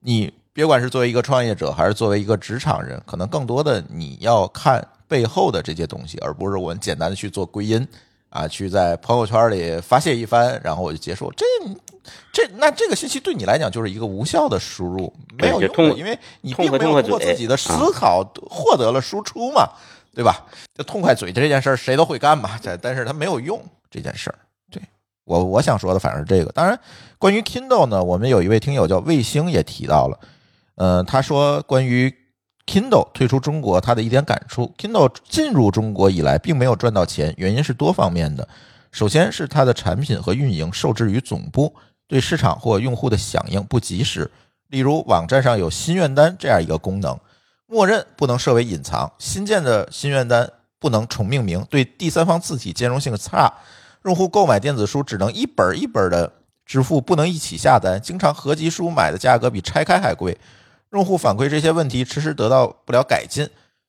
[0.00, 7.86] 你别管是作为一个创业者，还是作为一个职场人，可能更多的你要看背后的这些东西，而不是我们简单的去做归因
[8.30, 11.30] 啊，去在朋友圈里发泄一番，然后我就结束。
[11.36, 11.44] 这
[12.32, 19.68] 这那这个信息对你来讲就是一个无效的输入，没有用，因为你并没有通过自己的思考获得了输出嘛，
[20.14, 20.42] 对吧？
[20.74, 24.38] 就痛快嘴这件事儿，谁都会干嘛，这但是它没有用这件事儿。
[24.70, 24.82] 对
[25.24, 26.50] 我我想说的反而是这个。
[26.52, 26.80] 当然，
[27.18, 30.18] 关于 Kindle 呢，我们有一位听友叫卫星也提到了，
[30.76, 32.14] 呃，他说关于
[32.66, 38.48] Kindle 退出中国，他的一点感触：Kindle 进入中国以来并没有赚到钱，原因是多方面的。
[38.92, 41.74] 首先是它的产品和运营受制于总部，
[42.08, 44.30] 对市场或用户的响应不及时。
[44.68, 47.18] 例如，网站上有心愿单这样一个功能，
[47.66, 53.52] 默认不能设为隐藏，新建的心愿单不能重命名，对第三方字体兼容性差，
[54.04, 56.32] 用户购买电子书只能一本儿一本儿的
[56.64, 60.36] 支付，不能一起下单，经常合集书买的价格比拆开还贵。
[60.90, 63.48] 用户反馈这些问题迟迟得到不了改进。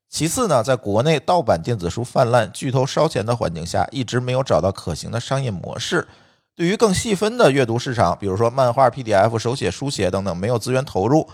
[0.10, 6.08] 其次呢，在国内盗版电子书泛滥、巨头烧钱的环境下，一直没有找到可行的商业模式。
[6.56, 11.28] 对于更细分的阅读市场，比如说漫画、PDF、手写、书写等等，没有资源投入，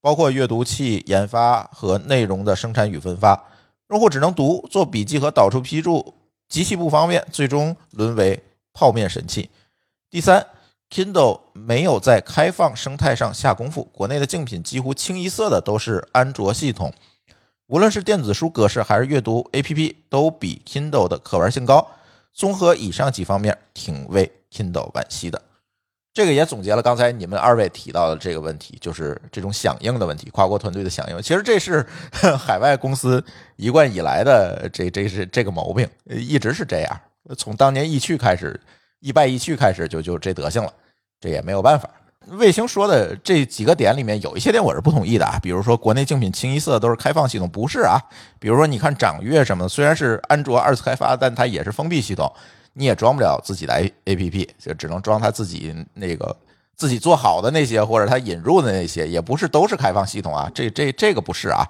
[0.00, 3.44] 包括阅读器研发和内容的生产与分发，
[3.90, 6.14] 用户只能读、做笔记和导出批注，
[6.48, 8.42] 极其不方便，最终沦为
[8.72, 9.50] 泡面神器。
[10.08, 10.46] 第三
[10.92, 16.92] ，Kindle 没有在开放生态上下功夫，国内的竞品几乎清一色的都是安卓系统，
[17.68, 21.88] 无论是电子书格式还是阅读 APP，都比 Kindle 的可玩性高。
[22.34, 25.40] 综合以上几方面，挺为 Kindle 惋惜的。
[26.14, 31.22] 这个也总结了刚才你们二位提到的这个问题，就是这种响应的问题，跨国团队的响应。
[31.22, 31.86] 其实这是
[32.38, 33.24] 海外公司
[33.56, 37.00] 一贯以来的这这是这个毛病，一直是这样。
[37.38, 38.60] 从当年易趣开始，
[39.02, 40.72] 一败一去开始就就这德行了，
[41.20, 41.90] 这也没有办法。
[42.28, 47.98] 卫星说的这几个点里面有一些点我是不同意的啊，比如说国内竞品清一色都是开放系统，不是啊。
[48.38, 52.32] 比如说你看掌阅什么的，虽然是安卓二次开发，但它也是封闭系统，
[52.74, 56.36] 你也装不了自己的 A A P P，就只能装它自己那个
[56.76, 60.48] 自己做好的那些，或者它引入的那些，也不是都是开放系统啊。
[60.54, 61.68] 这这这个不是啊，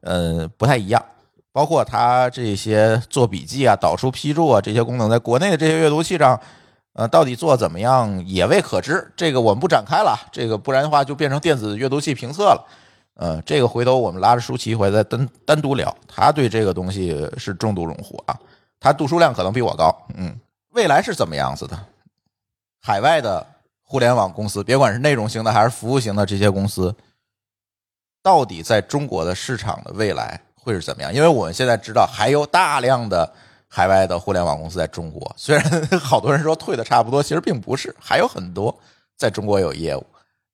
[0.00, 1.04] 嗯，不太一样。
[1.52, 6.40] 包括它这些做笔记啊、导出批注啊这些功能，在国内的这些阅读器上。
[6.92, 12.66] 呃，到底做怎么样也未可知，这个我们不展开了，这个不然的话就变成电子阅读器评测了。
[13.14, 18.36] 呃，这个回头我们拉着舒淇回来单单独聊，他对这个东西是重度用户啊，
[18.80, 19.96] 他读书量可能比我高。
[20.16, 20.36] 嗯，
[20.70, 21.78] 未来是怎么样子的？
[22.82, 23.46] 海外的
[23.84, 26.92] 互联网公司，别管是内容型的还是服务型的这些公司，
[28.20, 31.14] 到底在中国的市场的未来会是怎么样？
[31.14, 33.32] 因为我们现在知道还有大量的。
[33.72, 35.64] 海外的互联网公司在中国，虽然
[36.00, 38.76] 好多人说退的差不多，其实并不是，还有很多
[39.16, 40.04] 在中国有业务。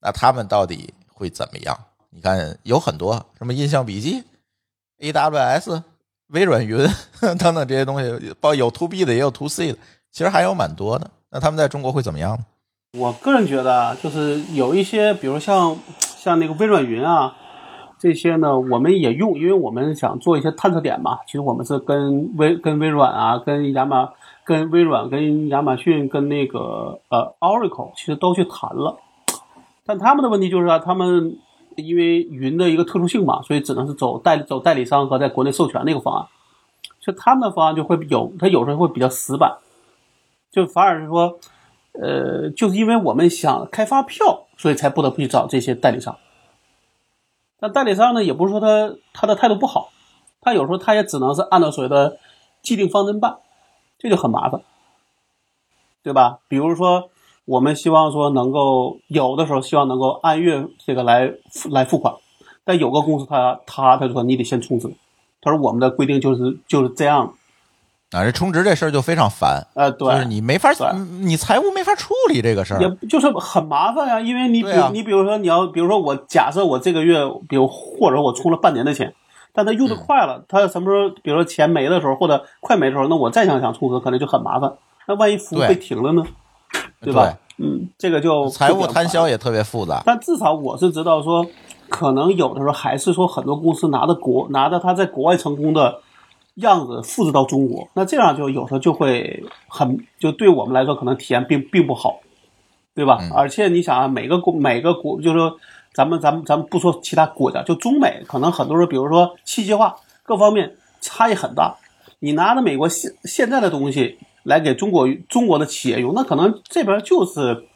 [0.02, 1.76] 那他们到底会怎么样？
[2.10, 4.22] 你看，有很多什么印象笔记、
[4.98, 5.82] AWS、
[6.28, 6.86] 微软云
[7.20, 9.78] 等等这些东西，包有 to B 的，也有 to C 的，
[10.12, 11.10] 其实还有蛮多的。
[11.30, 12.44] 那他们在中国会怎么样呢？
[12.98, 17.34] 我个人觉得啊，就是有一些，比如像像那个微软云啊。
[17.98, 21.18] 这些呢，我们也用，因为我们想做一些探测点嘛。
[21.26, 24.10] 其实我们是跟微跟微软啊，跟亚马
[24.44, 28.98] 跟微软、跟亚马逊、跟那个呃 Oracle，其实都去谈了。
[29.86, 31.38] 但他们的问题就是啊，他们
[31.76, 36.26] 因为云的一个特殊性嘛，所以只能是走代走代理商和在国内授权那个方案。
[37.00, 39.56] 所以他们的方案就会有，他有时候会比较死板，
[40.50, 41.38] 就反而是说，
[41.92, 46.16] 呃，就是因为我们想开发票，所以才不得不去找这些代理商。
[47.58, 49.90] 但代理商呢，也不是说他他的态度不好，
[50.40, 52.18] 他有时候他也只能是按照所谓的
[52.62, 53.38] 既定方针办，
[53.98, 54.60] 这就很麻烦，
[56.02, 56.40] 对吧？
[56.48, 57.10] 比如说，
[57.46, 61.32] 我们希望说能够有的时候希望能够按月这个来
[61.70, 62.14] 来付款，
[62.64, 64.92] 但有个公司他他他说你得先充值，
[65.40, 67.34] 他说我们的规定就是就是这样，
[68.12, 70.86] 啊，这充值这事儿就非常烦，呃，就是，你没法对，
[71.22, 72.88] 你财务没法处理这个事儿也。
[73.08, 79.12] 就是很麻烦呀，因为你比啊你比如说你要比如说我假设我这个月，比如或者我充了半年的钱，
[79.52, 84.72] 但他用的快了，他什么时候比如说钱没的时候或者快没的时候，那我再想想充值可能就很麻烦。
[85.08, 86.22] 那万一服务对被停了呢？
[87.00, 87.36] 对吧？
[87.58, 90.02] 嗯，这个就财务摊销也特别复杂。
[90.04, 91.44] 但至少我是知道说，
[91.88, 96.00] 可能有的时候还是说很多公司拿着国拿着他在国外成功的
[96.56, 102.20] 样子复制到中国，那这样就有时候就会很就对我们来说可能体验并并不好，
[102.94, 103.18] 对吧？
[103.34, 105.58] 而且你想啊，每个国每个国就是说
[105.92, 111.76] 咱们咱们咱们不说其他国家，就中美可能很多时候，比如说细节化各方面差异很大，
[112.20, 117.66] 你拿着美国现现在的东西来给中国中国的企业用，那可能这边就是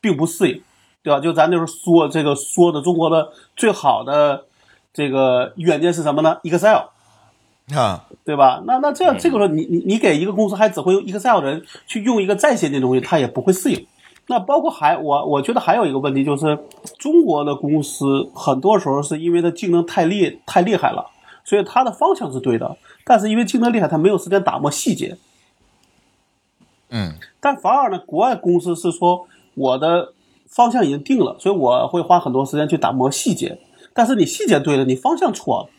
[0.00, 0.62] 并不适应，
[1.02, 1.18] 对吧？
[1.18, 4.44] 就咱就是说这个说的中国的最好的
[4.92, 6.88] 这个软件是什么呢？Excel，
[7.74, 8.62] 啊，对吧？
[8.66, 13.86] 那那这样这个时候你你你给一个公司还只会用 Excel 的人去用一个再先进的东西，他也不会适应。
[14.26, 16.58] 那包括还我我觉得还有一个问题就是，
[16.98, 21.10] 中国的公司很多时候是因为它竞争太厉太厉害了，
[21.44, 25.16] 所以它的方向是对的，但是因为竞争厉害，它没有时间打磨细节。
[26.90, 30.12] 嗯，但反而呢，国外公司是说我的
[30.46, 33.58] 方向已经定了，所以我会花很多时间去打磨细节。
[33.94, 35.70] 但是你细节对了，你方向错了。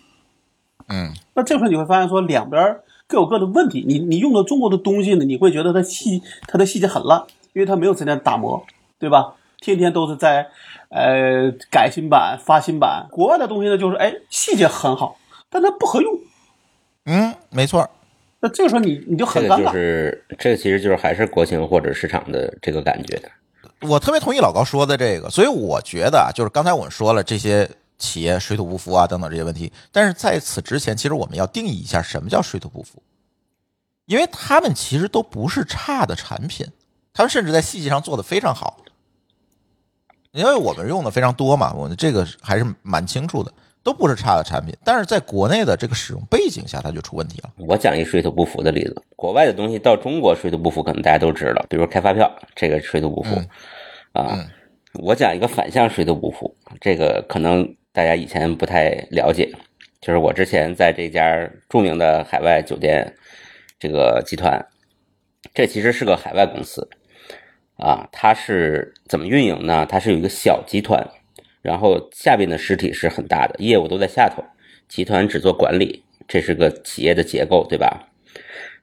[0.89, 2.77] 嗯，那这时候你会发现说两边
[3.07, 3.85] 各有各的问题。
[3.87, 7.23] 你你用的中国的东西呢，你会觉得它细它的细节很烂，
[7.53, 8.65] 因为它没有时间打磨，
[8.97, 9.35] 对吧？
[9.61, 10.47] 天天都是在
[10.89, 13.07] 呃改新版发新版。
[13.11, 15.17] 国外的东西呢，就是哎细节很好，
[15.49, 16.19] 但它不合用。
[17.05, 17.89] 嗯，没错。
[18.39, 19.71] 那这个时候你你就这个就很尴尬。
[19.73, 23.21] 是这个其实就是还是国情或者市场的这个感觉。
[23.81, 27.69] 我特别同意老高说的这个，所以我觉得啊，就是刚才我们说了这些
[27.99, 33.03] 企业水土不服啊等等这些问题，但是在此之前，其实我们要定义一下什么叫水土不服，
[34.05, 36.65] 因为他们其实都不是差的产品，
[37.13, 38.77] 他们甚至在细节上做的非常好，
[40.31, 47.51] 因为我们用的非常多嘛，我们这个还是蛮清楚的，都不是差的产品，但是在国内的这个使用背景下，它就出问题了。
[47.57, 53.35] 我讲一水土不服的例子，国外的东西到中国水土不服，可能大家都知道，比如开发票这个水土不服、
[54.13, 54.47] 啊。
[54.93, 59.51] 我讲一个反向水土不服，这个可能大家以前不太了解，
[59.99, 63.15] 就是我之前在这家著名的海外酒店
[63.79, 64.63] 这个集团，
[65.53, 66.87] 这其实是个海外公司
[67.77, 69.85] 啊，它是怎么运营呢？
[69.89, 71.05] 它是有一个小集团，
[71.61, 74.43] 然后下边的实体是很大的，业务都在下头，
[74.87, 78.07] 集团只做管理，这是个企业的结构，对吧？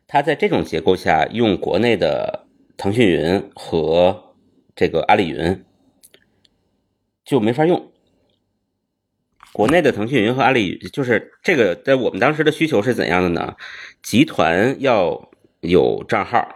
[0.09, 2.47] 它在这种结构下，用国内的
[2.77, 4.35] 腾讯云和
[4.75, 5.65] 这个阿里云
[7.25, 7.93] 就没法用。
[9.57, 13.57] 国内的腾讯云和阿里就是这个，在我们当时的需求是怎样的呢？
[14.03, 15.31] 集团要
[15.61, 16.47] 有账号，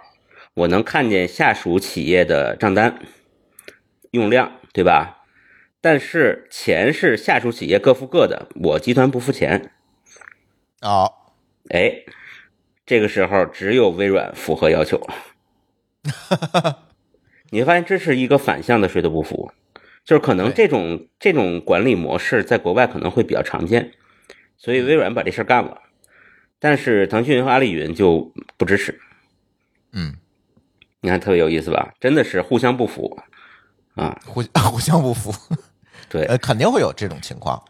[0.52, 3.00] 我能看见下属企业的账单
[4.10, 5.24] 用量，对吧？
[5.80, 9.70] 但是钱是下属企业各付各的，我集团不付钱。
[10.82, 11.10] 哦，
[11.70, 12.04] 哎，
[12.84, 15.00] 这个时候只有微软符合要求。
[17.48, 19.50] 你会发现这是一个反向的谁都不服，
[20.04, 23.92] 就是可能这种这种管理模式在国外可能会比较常见，
[24.58, 25.78] 所以微软把这事儿干了，
[26.58, 28.98] 但是腾讯云和阿里云就不支持。
[29.92, 30.14] 嗯，
[31.00, 31.92] 你看特别有意思吧？
[32.00, 33.18] 真的是互相不服
[33.94, 34.18] 啊！
[34.26, 35.32] 互 互相不服。
[36.08, 37.62] 对，呃，肯定会有这种情况，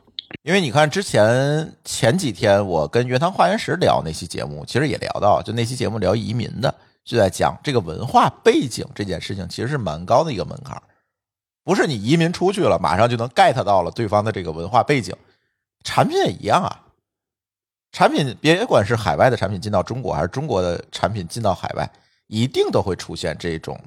[0.42, 6.74] 因为你看之前前几天我跟原汤化原石聊那期节目，其实也聊到，就那期节目聊移民的，
[7.04, 10.82] 就在讲这个文化背景这件事情，其实是蛮高的一个门槛儿，
[11.64, 15.14] 不是你移民出去了马上就能 get 到了对方的这个文化背景，
[15.84, 16.80] 产品也一样啊，
[17.92, 21.90] 产品别管是海外的产品进到中国，还是中国的产品进到海外，
[22.26, 23.78] 一定都会出现这种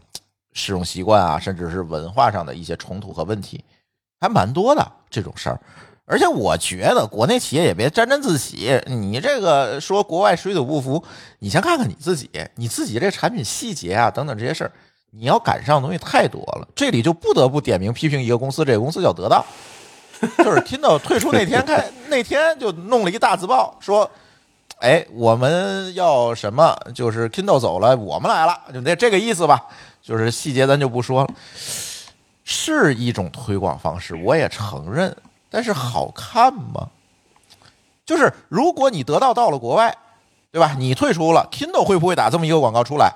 [0.54, 3.64] 使用习惯啊，甚至是文化上的一些冲突和问题。
[4.20, 5.60] 还蛮多的这种事儿，
[6.06, 8.82] 而且我觉得国内企业也别沾沾自喜。
[8.88, 11.04] 你这个说国外水土不服，
[11.40, 14.72] 你先看看你自己，你自己这产品细节啊等等这些事儿，
[15.16, 16.68] 你要赶上的东西太多了。
[16.76, 19.46] 这里就不得不点名批评一个公司，这个公司叫得到，
[20.40, 24.10] 就是 Kindle 退出那天开 那天就弄了一大字报说。
[24.80, 26.76] 哎，我们要什么？
[26.94, 29.66] 就是 Kindle 走了，我们来了，就那这个意思吧。
[30.02, 31.30] 就是细节咱就不说了。
[32.44, 35.16] 是一种推广方式，我也承认，
[35.50, 36.90] 但是好看吗？
[38.06, 39.96] 就是如果你得到到了国外，
[40.52, 40.76] 对吧？
[40.78, 43.14] 你退出了，Kindle 会不会打这么一个广告出来？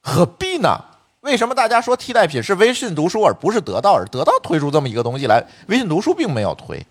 [0.00, 0.76] 何必呢？
[1.20, 3.92] 为什么大家说替代品是微信读书而不是得到？
[3.92, 6.84] 而得到推出这么一个东西来，微信读书并没有推。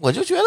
[0.00, 0.42] 我就觉得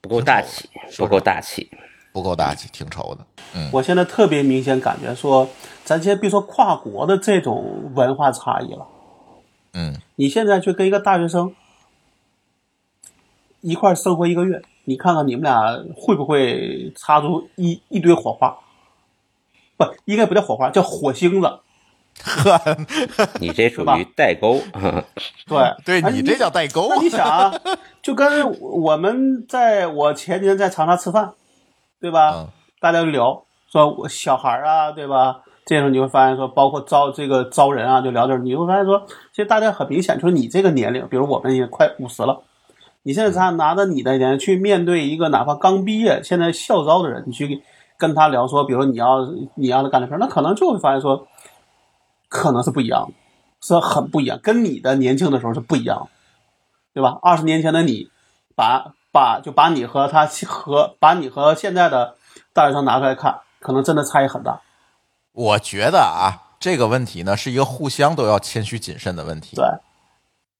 [0.00, 1.70] 不够大气，不够大气。
[2.12, 3.26] 不够大气，挺愁的。
[3.72, 5.48] 我现在特别明显感觉说，
[5.84, 8.86] 咱先别说跨国的这种文化差异了，
[9.72, 11.52] 嗯，你现在去跟一个大学生
[13.62, 18.56] 一块生活一个月，你看看你们俩会不会擦出一一堆火花？
[19.76, 21.60] 不，应该不叫火花，叫火星子。
[22.22, 22.76] 呵
[23.40, 24.60] 你这属于代沟。
[25.48, 27.52] 对，对哎你这叫代沟你想啊，
[28.02, 31.32] 就跟我们在我前年在长沙吃饭，
[32.00, 32.32] 对吧？
[32.36, 32.48] 嗯
[32.80, 35.40] 大家就聊说我小孩啊，对吧？
[35.64, 42.42] 这时候你会发现说，包括招这个招人啊，就聊点儿，你会发现说，其实大家很明显，就是你这个年龄，比如我们也快五十了，
[43.02, 47.62] 你现在他拿着你的年龄去面对一个哪怕刚毕业、现在校招的人，你去
[47.96, 49.20] 跟他聊说，比如你要
[49.54, 51.26] 你要干的事儿，那可能就会发现说，
[52.28, 53.14] 可能是不一样的，
[53.60, 56.08] 是很不一样，跟你的年轻的时候是不一样的，
[56.94, 57.18] 对吧？
[57.22, 58.10] 二十年前的你，
[58.56, 62.16] 把把就把你和他和把你和现在的
[62.52, 64.60] 大学生拿出来看，可能真的差异很大。
[65.32, 69.64] 我觉得啊，这个问题呢是一个互相都要谦虚谨慎的问题，对，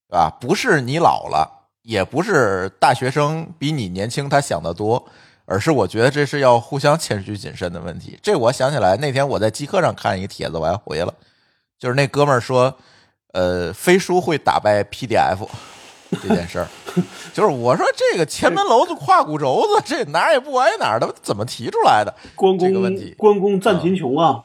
[0.09, 0.31] 对吧？
[0.41, 5.05] 不是你老了，也不是大学生比你年轻，他想的多，
[5.47, 8.19] 而是我觉得这是要互相谦虚谨慎的问题。
[8.23, 11.13] 这我想起来，那天我在极客上看一个帖子，我还回了，
[11.79, 12.75] 就是那哥们儿说，
[13.33, 15.47] 呃，飞书会打败 PDF
[16.23, 16.69] 这件事儿，
[17.35, 22.15] 就是我说这个前门楼子胯骨轴子，这哪儿也不挨哪儿的，怎么提出来的？
[22.35, 24.43] 关公这个问题关公战秦琼啊，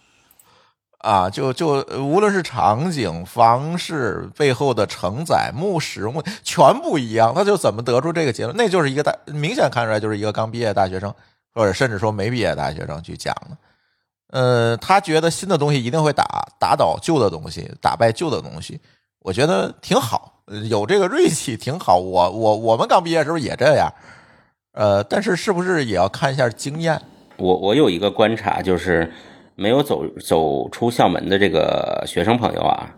[0.99, 8.55] 啊，就就无论是场景、方式背后的承载、目使用全不一样，他就怎么得出这个结论？
[8.55, 11.13] 那就是一个大明显看出来就是一个刚毕业大学生，
[11.53, 13.57] 或者甚至说没毕业大学生去讲的。
[14.31, 16.25] 呃，他觉得新的东西一定会打
[16.59, 18.79] 打倒旧的东西，打败旧的东西，
[19.19, 21.97] 我觉得挺好，有这个锐气挺好。
[21.97, 23.89] 我我我们刚毕业的时候也这样，
[24.73, 27.01] 呃，但是是不是也要看一下经验？
[27.37, 29.11] 我我有一个观察，就是
[29.59, 32.95] 没有走走出校门的这个学生朋友啊，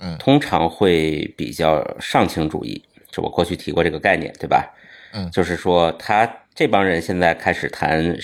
[0.00, 4.74] 嗯通常会比较上清主义，就我过去提过这个概念，对吧？
[5.12, 8.16] 嗯就是说他这帮人现在开始谈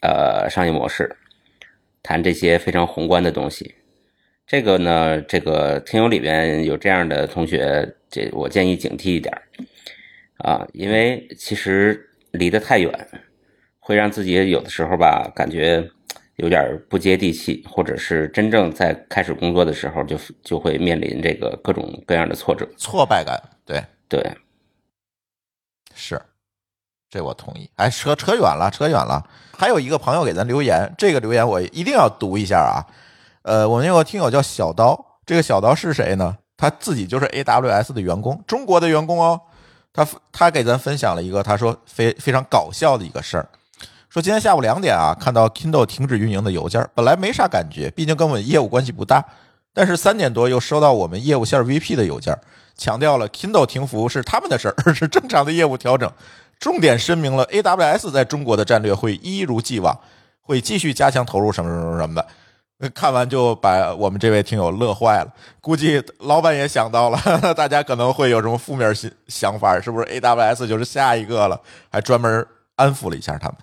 [0.00, 1.14] 呃商业模式，
[2.02, 3.74] 谈这些非常宏观的东西。
[4.46, 9.42] 这个呢，这个听友里边有这样的同学，这我建议警惕一点儿
[10.38, 12.92] 啊，因为其实离得太远，
[13.78, 15.88] 会让自己有的时候吧，感觉
[16.40, 22.68] 有点不接地气，或者是真正在开始工作的时候就就会面临这个各种各样的挫折。
[22.76, 23.82] 挫败感，对。
[24.08, 24.20] 对，
[25.94, 26.20] 是，
[27.08, 27.70] 这我同意。
[27.76, 29.24] 哎，扯扯远了，扯远了。
[29.56, 32.82] 还有一个朋友给咱留言，这个留言我一定要读一下啊。
[33.42, 36.36] 呃，我们有个听友叫小刀，这个小刀是谁呢？
[36.56, 39.40] 他自己就是 AWS 的员工，中国的员工哦。
[39.92, 43.48] 他他给咱分享了一个他说非非常搞笑的一个事儿，
[44.10, 49.24] 说今天下午两点啊，看到 Kindle 停止运营的邮件，本来没啥感觉，毕竟跟我们业务关系不大。
[49.72, 52.36] 但是三点多又收到我们业务线 VP 的邮件，
[52.76, 56.10] 强调了 Kindle 停服是他们的事儿， 是正常的业务调整。
[56.58, 59.96] 重点声明了 AWS 在中国的战略会一如既往，
[60.40, 62.90] 会继续加强投入什么什么什么的。
[62.92, 67.20] 看完就把我们这位听友乐坏了，估计老板也想到了，
[67.54, 71.60] 大家可能会有什么负面想想法，是不是 AWS 就是下一个了？
[71.92, 72.44] 还专门
[72.74, 73.56] 安抚了一下他们。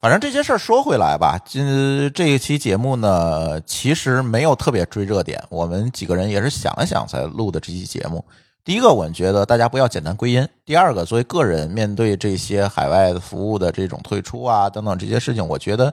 [0.00, 8.24] 反正这些事儿说回来吧，今这一期节目呢，其实没有特别追热点，我们几个人也是想了想才录的这期节目。
[8.64, 15.92] 第一个，我觉得大家不要简单归因；第二个，作为个人面对这些海外服务的这种退出啊等等这些事情，我觉得，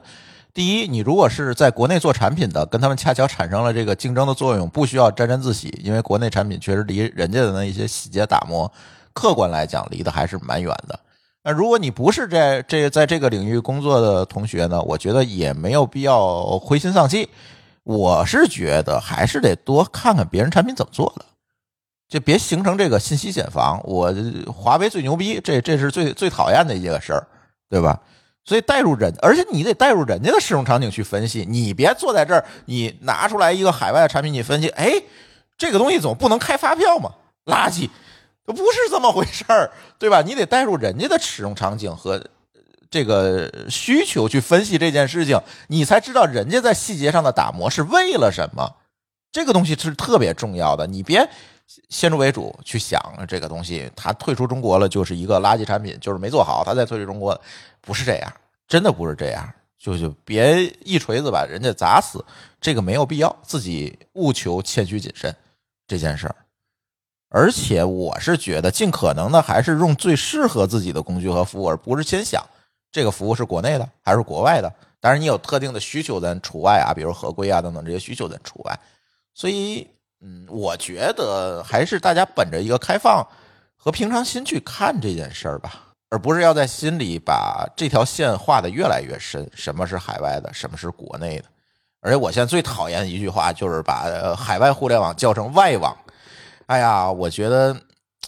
[0.54, 8.70] 第一，你如果是在国内做产品的，跟他们恰巧产生了这个竞争的作用，不需要沾沾自喜，因为国内产品确实离人家的那一些细节打磨，
[9.12, 10.96] 客观来讲离得还是蛮远的。
[11.48, 17.28] 那如果你不是在这在这个领域工作的同学呢，我觉得也没有必要灰心丧气。
[17.84, 21.24] 我是觉得还是得多看看别人产品怎么做的，
[22.08, 23.80] 就别形成这个信息茧房。
[23.84, 24.12] 我
[24.52, 27.24] 华为最牛逼，这这是最最讨厌的一个事儿，
[27.70, 28.00] 对吧？
[28.44, 35.00] 所以带入人，而且你得带入人家的使用场景去分析，你别坐在这儿，你拿出来一个海外的产品，你分析，哎，
[35.56, 37.12] 这个东西总不能开发票嘛，
[37.44, 37.88] 垃圾，
[38.52, 40.22] 不是这么回事儿，对吧？
[40.22, 42.24] 你得带入人家的使用场景和
[42.88, 48.76] 这个需求去分析这件事情，你才知道人家在细节上的打磨是为了什么。
[49.32, 51.28] 这个东西是特别重要的，你别
[51.88, 57.38] 先入为主去想这个东西，它退出中国了就是一个垃圾产品，就是没做好，它再退出中国，
[57.80, 58.32] 不是这样，
[58.66, 62.24] 真的不是这样，就就别一锤子把人家砸死，
[62.60, 65.34] 这个没有必要，自己务求谦虚谨慎
[65.86, 66.36] 这件事儿。
[67.28, 72.42] 而且我是觉得，尽可能的还是用最适合自己的工具和服务，而不是先想
[72.92, 74.72] 这个服务是国内的还是国外的。
[75.00, 78.78] 当然，你有特定的需求咱除外啊，比如合规啊等等这些需求咱除外。
[79.34, 79.86] 所以，
[80.20, 83.26] 嗯，我觉得还是大家本着一个开放
[83.76, 85.74] 和平常心去看这件事儿吧，
[86.08, 89.48] 而不是要在心里把这条线画的越来越深。
[89.54, 91.44] 什么是海外的，什么是国内的？
[92.00, 95.94] 而且我现在最讨厌一句话就是把海外互联网叫成外网。
[96.66, 97.74] 哎呀，我觉得，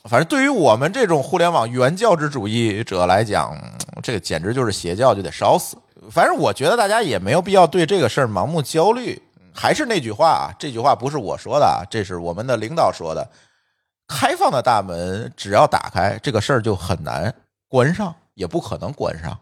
[0.04, 3.56] 反正对于我们这种互联网原教旨主义者来讲，
[4.02, 5.76] 这个简直就是邪教，就得烧死。
[6.10, 9.20] 反正我觉得大家也没有必要对这个事儿盲目焦虑。
[9.52, 13.28] 还是那句话啊，这句话不是我说的啊，这是我们的领导说的。
[14.06, 17.34] 开放的大门只要打开，这个事儿就很难
[17.68, 19.36] 关上，也不可能关上。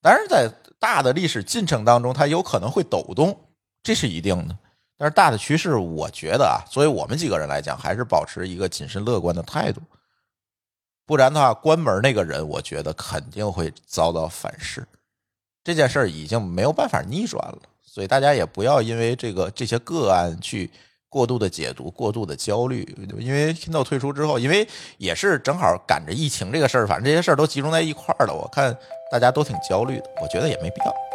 [0.00, 3.36] 当然，在大的历史进程当中，它有可能会抖动，
[3.82, 4.56] 这是一定的。
[4.98, 9.80] 但是大的趋势，我觉得啊，作为我们几个人来讲，还是保持一个谨慎乐观的态度。
[11.06, 14.84] 不然的话，关门那个人，我觉得肯定会遭到反噬。
[15.62, 20.70] 这件事儿已经没有办法逆转了，所以大家也不要因为这个这些个案去
[21.08, 22.82] 过度的解读、过度的焦虑。
[23.18, 28.76] 因为 Kindle 退出之后，因为也是正好赶着疫情这个事儿，反正这些事儿都集中在一块儿了，我看
[29.12, 30.10] 大家都挺焦虑的。
[30.20, 31.07] 我觉得也没必要。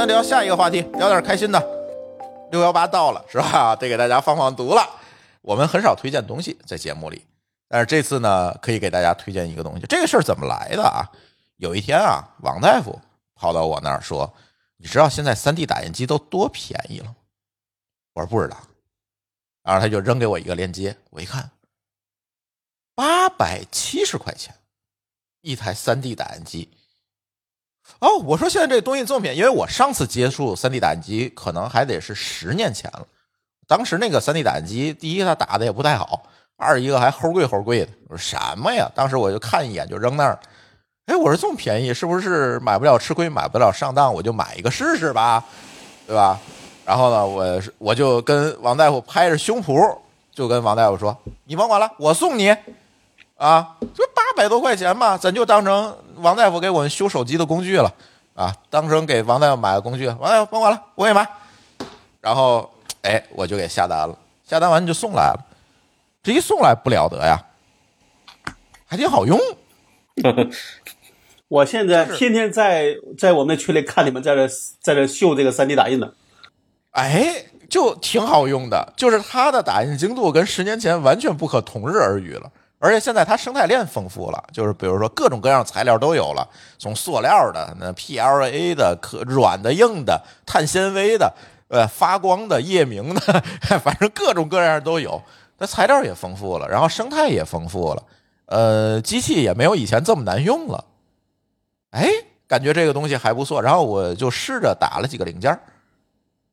[0.00, 1.60] 那聊下一个话题，聊点开心的。
[2.52, 3.76] 六幺八到了，是吧？
[3.76, 4.82] 得给大家放放毒了。
[5.42, 7.26] 我们很少推荐东西在节目里，
[7.68, 9.84] 但是这次呢，可以给大家推荐一个东西。
[9.86, 11.04] 这个事儿怎么来的啊？
[11.56, 12.98] 有一天啊，王大夫
[13.34, 14.32] 跑到我那儿说
[14.80, 17.16] ：“你知道现在三 D 打印机都多便宜了吗？”
[18.16, 18.56] 我说不知道。
[19.62, 21.50] 然后他就扔给我一个链接，我一看，
[22.94, 24.54] 八百七十块钱
[25.42, 26.70] 一台三 D 打印机。
[27.98, 33.06] 哦，我说现在这东西这么便宜，因为我上次接触 3D 打印机可能还得是十年前了。
[33.66, 36.22] 当时那个 3D 打印机，第一它打的也不太好，
[36.56, 37.88] 二一个还齁贵齁贵的。
[38.08, 38.90] 我说什么呀？
[38.94, 40.38] 当时我就看一眼就扔那儿。
[41.06, 44.12] 哎，我说这么便宜，是不是买不了吃亏，买不了上当？
[44.14, 45.44] 我就买一个试试吧，
[46.06, 46.38] 对吧？
[46.86, 49.96] 然后呢，我我就跟王大夫拍着胸脯，
[50.32, 52.56] 就跟王大夫说：“你甭管了，我送你。”
[53.40, 57.90] 啊，就八百多块钱嘛，咱就当成王大夫给我们修手机的工具了
[58.34, 60.06] 啊，当成给王大夫买的工具。
[60.08, 61.26] 王大夫甭管了，我给买。
[62.20, 62.70] 然后，
[63.00, 64.14] 哎，我就给下单了，
[64.46, 65.46] 下单完就送来了。
[66.22, 67.42] 这一送来不了得呀，
[68.84, 69.40] 还挺好用。
[71.48, 74.46] 我现在天天在在我们群里看你们在这
[74.82, 76.12] 在这秀这个三 D 打印的，
[76.90, 82.52] 哎，就挺好用的，就是它的打印精度跟十年前完全不可同日而语了。
[82.82, 91.30] 而且现在它生态链丰富了，就是比如说各种各样材料都有了，从塑料的、那 PLA 的、可软的、硬的、碳纤维的、
[91.68, 93.20] 呃发光的、夜明的，
[93.84, 95.22] 反正各种各样都有。
[95.58, 98.02] 那材料也丰富了，然后生态也丰富了，
[98.46, 100.82] 呃，机器也没有以前这么难用了。
[101.90, 102.08] 哎，
[102.48, 105.60] 感觉这个东西还不错，然后我就试着打了几个零件，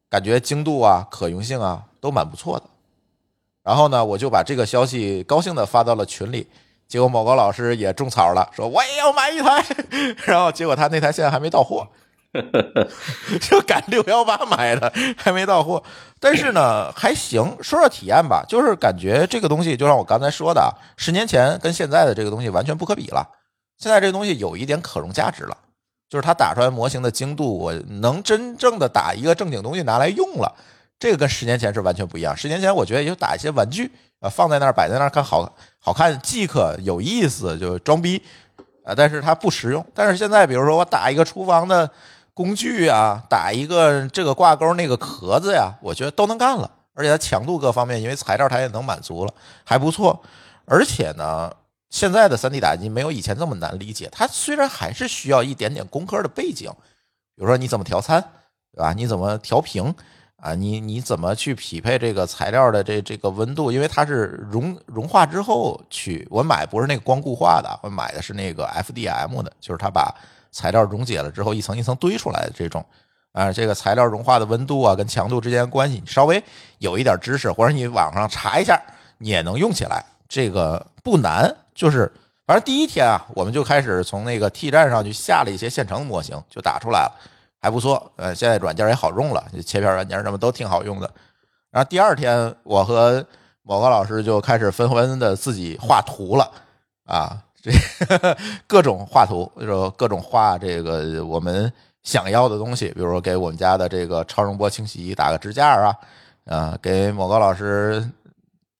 [0.09, 2.65] 感觉精度啊、可用性啊都蛮不错的。
[3.67, 6.47] 然后呢，我就把这个消息高兴的发到了群里，
[6.87, 9.61] 结果某个老师也种草了，说我也要买一台。
[10.25, 11.85] 然后结果他那台现在还没到货，
[13.41, 15.83] 就赶六幺八买的，还没到货。
[16.17, 23.27] 但是呢，还行，说说体验吧，就是感觉这个东西，就像我刚才说的，十年前跟现在的这个东西完全不可比了。
[23.77, 25.57] 现在这个东西有一点可用价值了，
[26.09, 30.55] 就是它打出来模型的精度，我能真正的打一个正经东西拿来用了。
[30.99, 32.35] 这个跟十年前是完全不一样。
[32.35, 38.21] 十年前我觉得也就打一些玩具啊，放在那儿摆在那儿看好好看，即可有意思，就装逼
[38.83, 39.85] 啊，但是它不实用。
[39.93, 41.89] 但是现在，比如说我打一个厨房的
[42.33, 46.71] 工具啊，打一个这个挂钩那个壳子呀，我觉得都能干了。
[46.93, 49.31] 而且它强度各方面，因为材料它也能满足了，
[49.63, 50.19] 还不错。
[50.65, 51.53] 而且呢，
[51.91, 54.09] 现在的 3D 打印机没有以前这么难理解。
[54.11, 56.71] 它虽然还是需要一点点工科的背景，
[57.35, 58.19] 比如说你怎么调参，
[58.73, 58.93] 对吧？
[58.93, 59.93] 你怎么调平？
[60.37, 63.71] 啊，你你怎么去匹配这个材料的这这个温度？
[63.71, 70.13] 因为它是融融化之后去，我买不是那个光固化的，我买的是那个 FDM 的，就是它把
[70.51, 72.85] 材料溶解了之后一层一层堆出来的这种。
[73.33, 76.43] 啊，这个材料融化的温度啊跟强度之间的关系，你稍微
[76.79, 78.81] 有一点知识，或者你网上查一下，
[79.19, 80.03] 你也能用起来。
[80.27, 82.11] 这个不难，就是
[82.47, 87.15] 反正第一天啊，我们就开始从那个 T 站上去下了一些现成模型，就打出来了。
[87.59, 91.09] 还不错，呃，现在软件也好用了，切片软件什么都挺好用的。
[91.71, 93.25] 然后第二天，我和
[93.63, 96.49] 某个老师就开始纷纷的自己画图了
[97.05, 97.71] 啊，这
[98.67, 101.71] 各种画图，就各种画这个我们
[102.03, 105.97] 想要的东西，比如说给我们家的这个超声波清洗打个支架啊，
[106.45, 108.07] 啊，给某个老师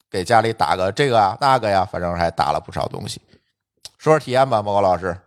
[0.09, 3.21] 给家里打个这个啊那个呀，反正还打了不少东西。
[3.97, 5.17] 说说体验吧，某个老师。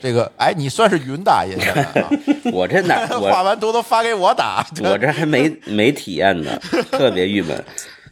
[0.00, 1.72] 这个，哎，你算是云打印的
[2.02, 2.10] 啊？
[2.52, 6.58] 我这哪 我画完图都发给我打， 我这还没没体验呢，
[6.90, 7.62] 特别郁闷。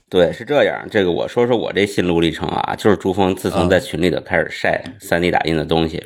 [0.08, 0.86] 对，是这样。
[0.90, 6.04] 这个我说说我这心路历程啊，就是朱峰自从在群里头开始晒三 D 打印的东西，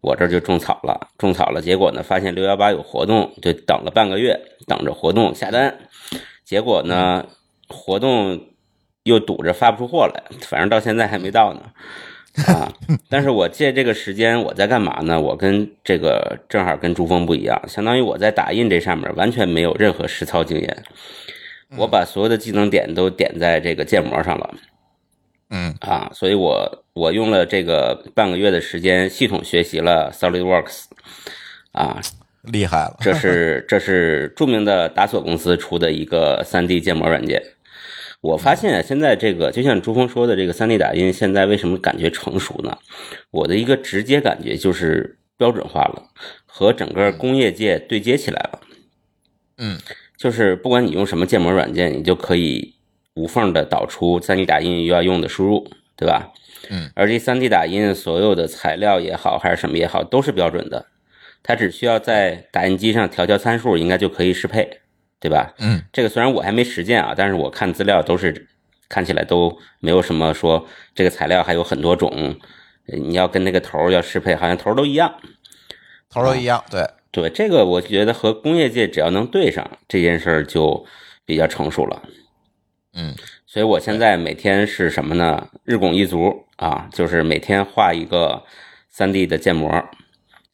[0.00, 1.62] 我这就种草了，种草了。
[1.62, 5.72] 结果呢，发现六幺八有活动，就等了半个月，等着活动下单。
[6.44, 7.24] 结果呢，
[7.68, 8.40] 活动
[9.04, 11.60] 又堵着发不出货来，反正到现在还没到呢。
[12.46, 12.72] 啊！
[13.10, 15.20] 但是我借这个时间我在干嘛呢？
[15.20, 20.82] 我跟这个正好跟朱峰不一样，相当于我在打印这上面完全没有任何实操经验，
[21.76, 24.54] 我把所有的技能点都点在这个建模上了。
[25.50, 30.84] 嗯啊，所以我我用了这个半个月的时间，系统学习了 SolidWorks。
[31.72, 32.00] 啊，
[32.44, 32.96] 厉害了！
[33.00, 37.42] 这是这是著名的达索公司出的一个 3D 建模软件。
[38.22, 42.78] 我发现现在这个就像朱峰说的，这个 3D 打印现在为什么感觉成熟呢？
[43.32, 46.10] 我的一个直接感觉就是标准化了，
[46.46, 48.60] 和整个工业界对接起来了。
[49.58, 49.76] 嗯，
[50.16, 52.76] 就是不管你用什么建模软件，你就可以
[53.14, 56.32] 无缝的导出 3D 打印要用的输入，对吧？
[56.70, 60.86] 嗯，而这 3D 打印所有的材料也好，还是什么也好，都是标准的，
[61.42, 64.81] 它只需要在打印机上调调参数，应该就可以适配。
[65.22, 65.54] 对吧？
[65.58, 68.48] 嗯，这个虽然我还没实践啊，但是我看资料都是
[68.88, 70.66] 看起来都没有什么说
[70.96, 72.36] 这个材料还有很多种，
[72.86, 75.14] 你要跟那个头要适配，好像头都一样，
[76.10, 76.64] 头都一样。
[76.68, 80.84] 对对，这个我觉得和工业界只要能对上这件事儿就
[81.24, 82.02] 比较成熟了。
[82.94, 83.14] 嗯，
[83.46, 85.48] 所以我现在每天是什么呢？
[85.62, 88.42] 日拱一卒啊，就是每天画一个
[88.88, 89.70] 三 D 的建模。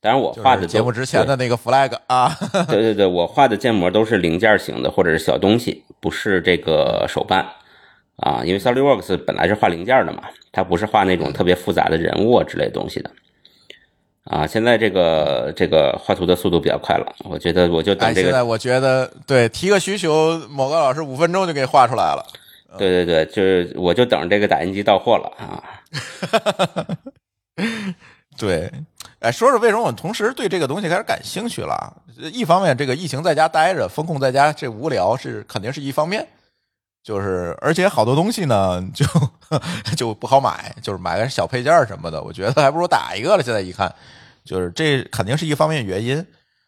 [0.01, 2.33] 当然，我画的节目之前的那个 flag 啊，
[2.71, 7.45] 对对对，我画的建模都是零件型的或者是小东西，不是这个手办
[8.19, 10.23] 啊，因为 SolidWorks 本来是画零件的嘛，
[10.53, 13.11] 它不是画那种特别复杂的人物之类东西的
[14.25, 14.47] 啊。
[14.47, 18.29] 现在这个这个画图的速度比较快了，我觉得我就等这个。
[18.29, 22.25] 现在我觉得对，提个需求，某个老师五分钟就给画出来了。
[22.79, 25.65] 对对对，就是我就等这个打印机到货了啊。
[28.39, 28.71] 对。
[29.21, 31.93] 哎，说说为什么我们同时对这个东西开始感兴趣了？
[32.33, 36.27] 一方面，这个疫情在家待着，封控在家，这无聊是肯定是一方面。
[37.03, 39.07] 就是而且好多东西呢，就
[39.97, 43.43] 就不好买，就是买个小配件什么的，我觉得还不如打一个了。
[43.43, 43.93] 现在一看，
[44.45, 46.25] 就是这肯定是一方面原因。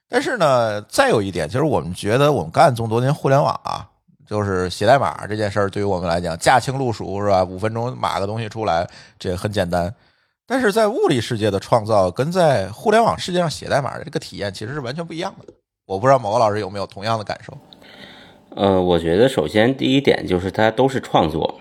[0.09, 3.86] 但是呢，再有一点，其实我们觉得我们干这么多年互联网啊，
[4.26, 7.44] 就是写代码这件事儿，对于我们来讲，驾轻路熟是吧？
[7.44, 8.88] 五分钟码个东西出来，
[9.18, 9.94] 这很简单。
[10.51, 15.55] 但是在物理世界的创造跟在互联网世界上写代码的这个体验其实是完全不一样的。
[15.86, 17.57] 我不知道某个老师有没有同样的感受？
[18.57, 21.61] 呃，我觉得首先第一点就是它都是创作，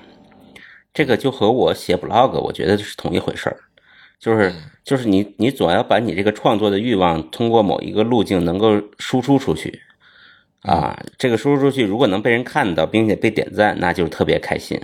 [0.91, 3.57] 这个就和我写 blog 我觉得是同一回事儿，
[4.19, 4.51] 就是
[4.83, 9.79] 就是你你总要把你这个创作的欲望通过某一个路径能够输出出去
[10.63, 14.81] 啊，这个输出出去如果能被人看到并且被点赞，那就特别开心。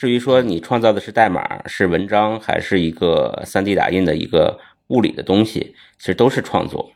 [0.00, 6.90] 至于说你创造的是代码、是文章，还是一个 3D 打印的一个物理的东西，其实都是创作，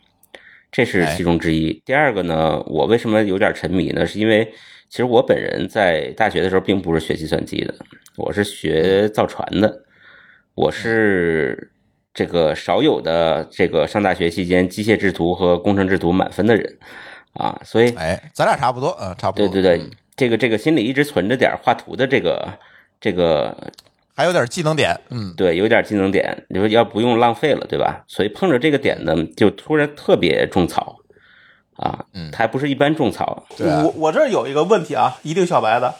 [0.72, 1.82] 这是其中之一。
[1.84, 4.06] 第二个呢，我为什么有点沉迷呢？
[4.06, 4.50] 是因为
[4.88, 7.74] 其实我本人在大学的时候并不是学计算机的，
[8.16, 9.84] 我是学造船的，
[10.54, 11.70] 我是
[12.14, 16.78] 这个少有的这个上大学期间机械制图和工程制图满分的人
[17.34, 22.48] 啊，所以哎，咱俩差不多，嗯，差不多，对对对，这个这个心里一直存着点画图的这个。
[23.04, 23.54] 这个
[24.16, 28.02] 还有点技能点，嗯，对，有点技能点，你说要不用浪费了，对吧？
[28.08, 30.96] 所以碰着这个点呢，就突然特别种草
[31.76, 33.44] 啊，嗯，还不是一般种草。
[33.58, 35.96] 我我这有一个问题啊，一定小白的，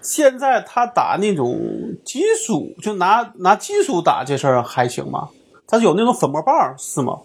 [0.00, 1.60] 现在他打那种
[2.02, 5.28] 金属，就拿拿金属打这事儿还行吗？
[5.66, 7.18] 他有那种粉末棒是吗？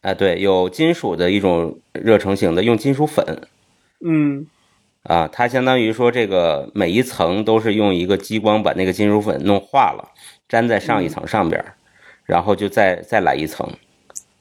[0.00, 3.46] 啊，对，有金属的一种热成型的，用金属粉，
[4.04, 4.48] 嗯。
[5.08, 10.06] 啊，它相当于说，这个每一层都是用一个激光把那个金属粉弄化了，
[10.50, 11.64] 粘在上一层上边，
[12.26, 13.66] 然后就再再来一层。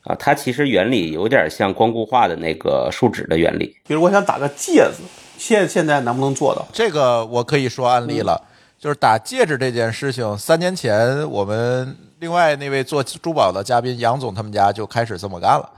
[0.04, 3.78] 啊，它其实原理有点像光固化的那个树脂的原理。
[3.88, 5.04] 比如我想打个戒指，
[5.38, 6.68] 现现在能不能做到？
[6.74, 8.42] 这个我可以说案例了，
[8.78, 15.70] 就是打戒指这件事情，三年前我们另外那位做珠宝的嘉宾杨总他们家就开始这么干了。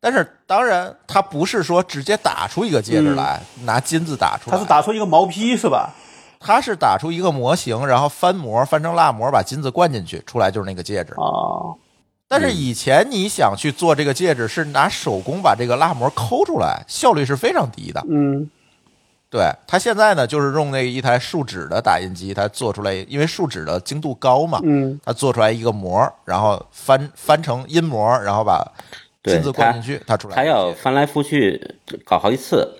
[0.00, 5.90] 但是当然，它不是说直接打出一个戒指来，拿金子打出来，它是打出一个毛坯是吧？
[6.40, 11.12] 它是打出一个模型，然后翻模翻成蜡模，把金子灌进去，出来就是那个戒指。
[11.18, 11.76] 哦，
[12.26, 18.02] 但是以前你想去做这个戒指，是拿手工把这个蜡模抠出来，效率是非常低的。
[18.08, 18.50] 嗯
[19.28, 28.66] 对，他现在呢，就是用那一台树脂的打印机，它做出来，因为树脂的精度高嘛，嗯它做出来一个模，然后翻翻成阴模，然后把
[29.22, 32.76] 对金子灌进去，它出来他要翻来覆去搞好几次。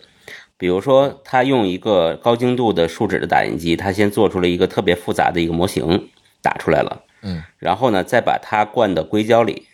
[0.57, 6.11] 比如说，他用一个高精度的树脂的打印机，他先做出了一个特别复杂的一个模型，
[6.43, 7.03] 打出来了。
[7.23, 9.67] 嗯，然后呢，再把它灌到硅胶里，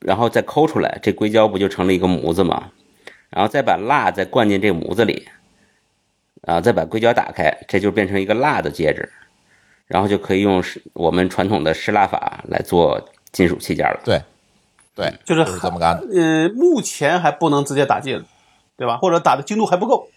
[0.00, 2.72] 然后再抠出来，这硅胶不就成了一个模子吗？
[3.30, 5.28] 然后再把蜡再灌进这个模子里，
[6.42, 9.08] 啊再把硅胶打开，这就变成一个蜡的戒指，
[9.86, 10.60] 然后就可以用
[10.94, 14.00] 我们传统的湿蜡法来做金属器件了。
[14.04, 14.20] 对
[14.94, 16.06] 对，就是就是这么干的。
[16.14, 18.24] 呃，目前还不能直接打进，
[18.76, 18.96] 对吧？
[18.96, 20.08] 或者打的精度还不够。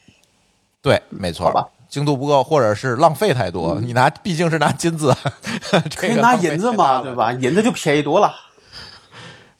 [0.81, 3.79] 对，没错，好吧嗯精度不够，或者是浪费太多。
[3.79, 5.15] 你拿毕竟是拿金子，
[5.69, 7.13] 可可以拿银子嘛，对？
[7.13, 7.31] 吧？
[7.33, 8.33] 银子就便宜多了。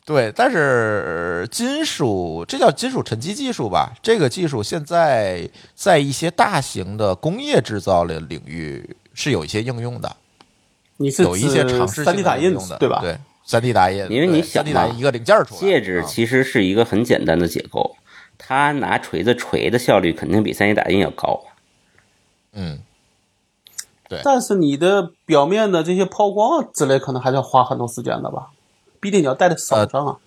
[0.03, 3.93] 对，但是呃金属这叫金属沉积技术吧？
[4.01, 10.17] 这个技术现在在一些大型的工业制造的领域是有一些应用的，
[10.97, 12.97] 你是有一些尝试三 D 打印的，对吧？
[12.99, 13.15] 对，
[13.45, 16.05] 三 D 打印，因为你想三 D 打印嘛一个零件出来，戒指啊。
[16.07, 17.95] 其实是一个很简单的结构，
[18.37, 21.43] 它拿锤子锤的效率肯定比三 D 打印要高。
[22.53, 22.79] 嗯，
[24.07, 24.21] 对。
[24.23, 28.49] 但是你的表面的这些抛光啊之类，可能还是要花很多时间的吧？
[28.99, 30.17] 毕竟你要戴在手上啊，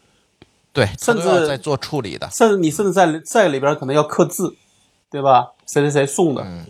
[0.72, 4.54] 对，甚至在做处理的，甚至你甚至在在里边可能要刻字，
[5.10, 5.52] 对吧？
[5.66, 6.66] 谁谁谁送的，嗯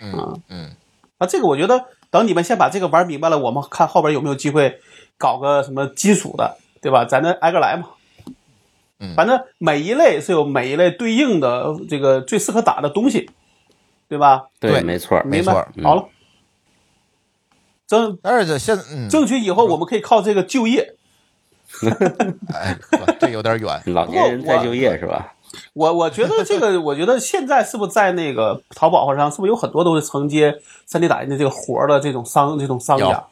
[0.00, 0.42] 嗯。
[0.48, 0.76] 嗯，
[1.18, 4.80] 啊，这个我觉得等你们先把这个玩明白了，我们看后边有没有机会
[5.16, 7.04] 搞个什么金属的，对吧？
[7.04, 7.90] 咱这挨个来嘛。
[9.00, 13.30] 嗯反正每一类是有每一类对应的这个最适合打的东西，
[14.08, 14.46] 对吧？
[14.58, 15.52] 对没错没错？
[15.76, 16.08] 嗯好了，
[17.86, 20.94] 争但是现嗯，争取以后我们可以靠这个就业。
[22.52, 25.34] 哎，不这有点远， 老年人再就业是吧？
[25.72, 33.24] 我我觉得这个，我觉得现在是不是在那个淘宝上，是不是有很多都是承接 3D 打印的这个活的这种商这种商家？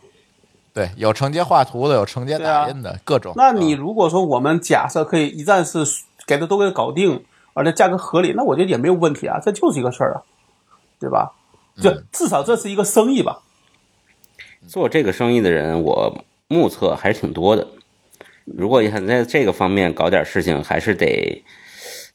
[0.73, 3.33] 对，有承接画图的，有承接打印的，各种。
[3.37, 5.79] 那你嗯如果说我们假设可以一站式
[6.27, 7.25] 给它都给它搞定，
[7.55, 10.23] 而且价格合理，那我觉得也没有问题啊，这就是一个事儿啊，
[11.01, 11.33] 对吧？
[11.81, 13.41] 就嗯至少这是一个生意吧。
[14.67, 17.67] 做这个生意的人，我目测还是挺多的。
[18.45, 21.43] 如果想在这个方面搞点事情，还是得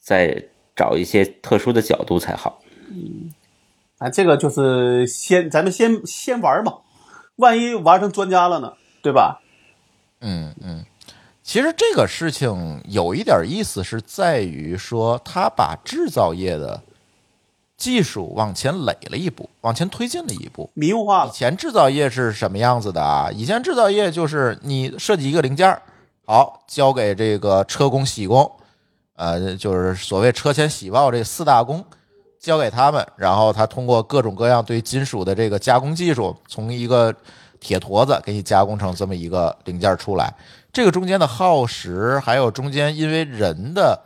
[0.02, 0.42] 再
[0.74, 2.60] 找一些特殊的角度才好。
[2.90, 3.32] 嗯
[3.98, 6.78] 啊，这个就是先咱们先先玩嘛，
[7.36, 9.40] 万一玩成专家了呢，对吧？
[10.20, 10.84] 嗯嗯，
[11.42, 16.82] 其实这个事情有一点意思，是在于说他把制造业的
[17.76, 20.68] 技术往前垒了一步，往前推进了一步。
[20.74, 23.30] 以民用化了，以前制造业是什么样子的啊？
[23.32, 25.80] 以前制造业就是你设计一个零件儿，
[26.26, 28.50] 好交给这个车工、铣工，
[29.22, 31.84] 呃，就是所谓车前铣刨这四大工，
[32.40, 37.14] 交给他们，然后他通过各种各样对金属的这个加工技术，从一个
[37.60, 40.34] 铁坨子给你加工成这么一个零件出来。
[40.72, 43.96] 这个中间的耗时，还有中间因为人的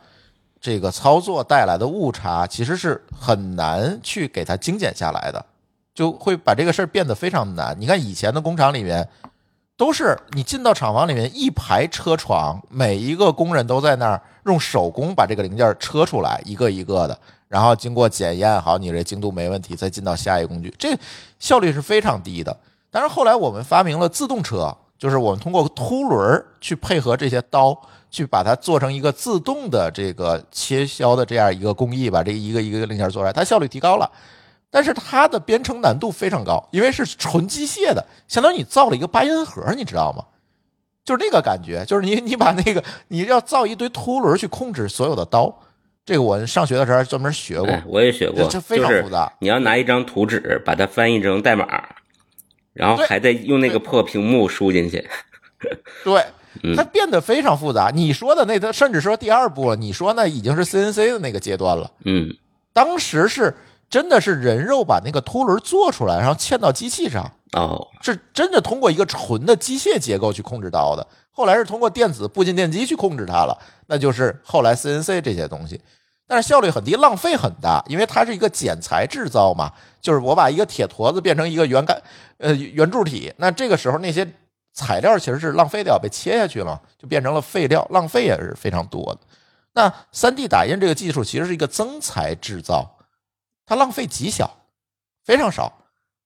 [0.61, 5.43] 这个操作带来的误差，其实是很难去给它精简下来的。
[5.95, 7.75] 就会把这个事儿变得非常难。
[7.81, 9.09] 你看以前的工厂里面，
[9.77, 17.19] 都是你进到厂房里面一排车床，每一个工人都在那儿用手工把这个零件车出来，一个一个的，
[17.49, 20.97] 然后经过检验，好，你这精度没问题，再进到下一工具，这
[21.39, 22.57] 效率是非常低的。
[22.91, 27.79] 但是后来我们发明了自动车，就是我们通过凸轮儿去配合这些刀，
[28.11, 34.11] 去把它做成一个自动的这个切削的这样一个工艺，把这一个一个零件做出来，它效率提高了。
[34.77, 40.23] 但是它的编程难度非常高，因为是纯机械的，相当于你造了一个八音盒，你知道吗？
[41.03, 45.63] 就是那个感觉，就是你 你把那个你要造一堆凸轮去控制所有的刀，
[46.05, 51.67] 这个我上学的时候还专门学过哎，，我也学过，这这非常就是复杂你要拿一张图纸，把它翻译成代码，
[52.75, 55.09] 然后还得用那个破屏幕输进去。
[56.05, 56.23] 对，
[56.63, 57.91] 嗯它变得非常复杂。
[57.95, 61.91] 你说的那，它甚至说第二步了，你说那已经是 CNC 的那个阶段了。
[62.05, 62.29] 嗯，
[62.75, 63.57] 当时是
[63.89, 71.07] 真的是人肉把那个凸轮做出来，然后嵌到机器上，哦，是真的通过一个纯的机械结构去控制刀的。
[71.31, 73.57] 后来是通过电子步进电机去控制它了，
[73.87, 75.81] 那就是后来 CNC 这些东西。
[76.27, 79.71] 但是效率很低，浪费很大，因为它是一个剪裁制造嘛，
[80.01, 82.03] 就是我把一个铁坨子变成一个圆杆，
[82.39, 84.27] 呃，圆柱体，那这个时候那些
[84.73, 89.21] 材料其实是浪费掉，被切下去了，就变成了废料，浪费也是非常多的。
[89.75, 92.96] 那 3D 打印这个技术其实是一个增材制造，
[93.67, 94.51] 它浪费极小，
[95.25, 95.73] 非常少。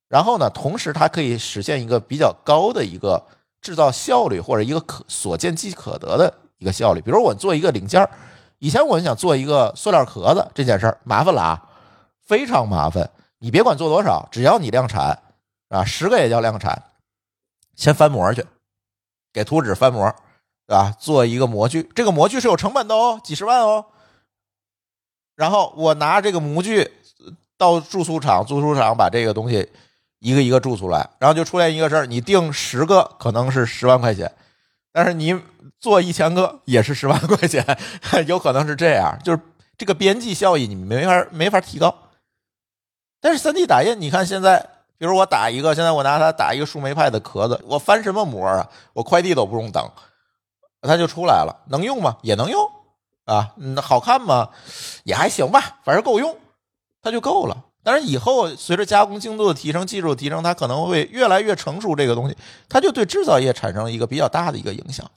[0.08, 3.26] 然后呢，同时它可以实现一个比较高的一个
[3.60, 7.00] 制造效率，或者一个可所见即可得的一个效率。
[7.00, 8.10] 比如我做一个零件儿，
[8.58, 11.68] 以前我想做一个塑料壳子这件事儿，麻烦了啊，
[12.26, 13.10] 非常麻烦。
[13.38, 15.22] 你别管做多少，只要你量产
[15.68, 16.82] 啊，十个也叫量产。
[17.76, 18.44] 先翻模去，
[19.32, 20.14] 给图纸翻模，
[20.66, 20.94] 对吧？
[20.98, 23.86] 做一个模具，这个模具是有成本的哦，几十万哦。
[25.36, 26.99] 然后我拿这个模具
[27.60, 29.68] 到住宿厂，住宿厂把这个东西
[30.20, 34.32] 一个一个注出来，然后就出现一个事儿：你订十个可能是十万块钱，
[34.90, 35.38] 但是你
[35.78, 37.62] 做一千个也是十万块钱，
[38.26, 39.38] 有可能是这样，就是
[39.76, 41.94] 这个边际效益你没法没法提高。
[43.20, 44.66] 但是三 D 打印，你看现在。
[45.00, 48.68] 比如我打一个，现在我拿它打一个树莓派的壳子，我翻什么模啊？
[48.92, 49.90] 我快递都不用等，
[50.82, 51.64] 它就出来了。
[51.70, 52.18] 能用吗？
[52.20, 52.70] 也能用
[53.24, 53.54] 啊。
[53.56, 54.50] 嗯好看吗？
[55.04, 56.36] 也还行吧，反正够用，
[57.02, 57.64] 它就够了。
[57.82, 61.96] 但是以后随着加工精度的提升、技术提升，它可能会越来越成熟。
[61.96, 62.36] 这个东西，
[62.68, 65.10] 它就对制造业产生了一个比较大的一个影响。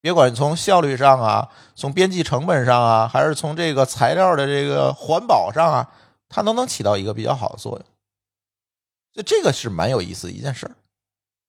[0.00, 5.88] 别管从效率上啊，从边际成本上啊，还是从这个材料的这个环保上啊，
[6.28, 7.84] 它都能起到一个比较好的作用。
[9.12, 10.72] 就这个是蛮有意思一件事儿，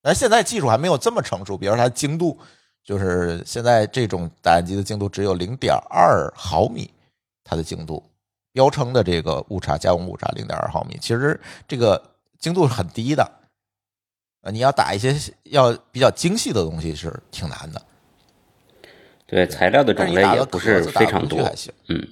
[0.02, 1.58] 但现在技术还没有这么成熟。
[1.58, 2.38] 比如它精度，
[2.84, 6.92] 就是现在这种打印机的精度只有零点二毫米，
[7.44, 8.04] 它的精度
[8.54, 12.02] 标称的这个误差加工误差零点二毫米，其实这个
[12.40, 13.30] 精度是很低的。
[14.42, 17.82] 呃，你要打一些要比较精细的东西是挺难的。
[19.28, 21.72] 对，材料的种类也不是非常多，还行。
[21.88, 22.08] 嗯，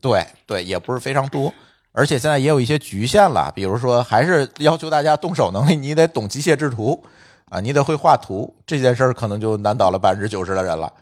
[0.00, 1.52] 对对，也不是非常多。
[1.92, 7.02] 而且现在也有一些局限了，比如说，还是要求大家动手能力，你得懂机械制图
[7.46, 10.92] 啊，你得会画图，这件事儿可能就难倒了百分之九十的人了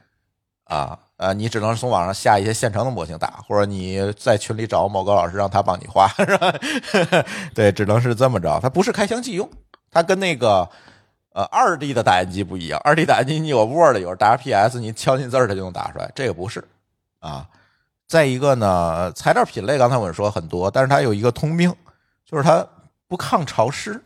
[0.65, 6.53] 啊呃，你只能从网上下一些现成的模型打，或者你在群里找某个老师让他帮你画，是吧？
[7.55, 8.59] 对，只能是这么着。
[8.61, 9.49] 它不是开箱即用，
[9.93, 10.69] 它跟那个
[11.33, 12.81] 呃二 D 的打印机不一样。
[12.83, 16.65] 二 D 打印机你有 Word 有 WPS，你敲进字儿它就能打出来，这个不是
[17.21, 17.47] 啊。
[18.09, 21.73] 再一个呢，材料品类刚才我们说很多，但是它有一个通病，
[22.29, 22.67] 就是它
[23.07, 24.03] 不抗潮湿，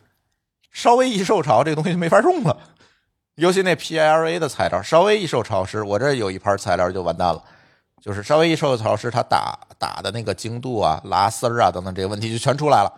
[0.71, 2.57] 稍微一受潮，这个东西就没法用了。
[3.39, 7.41] 尤其那 PLA 的材料，稍微一受潮湿，我这有一盘材料就完蛋了，
[8.03, 12.93] 就是稍微一受潮湿，它打打的那个精度啊、拉丝儿啊等等这些问题就全出来了。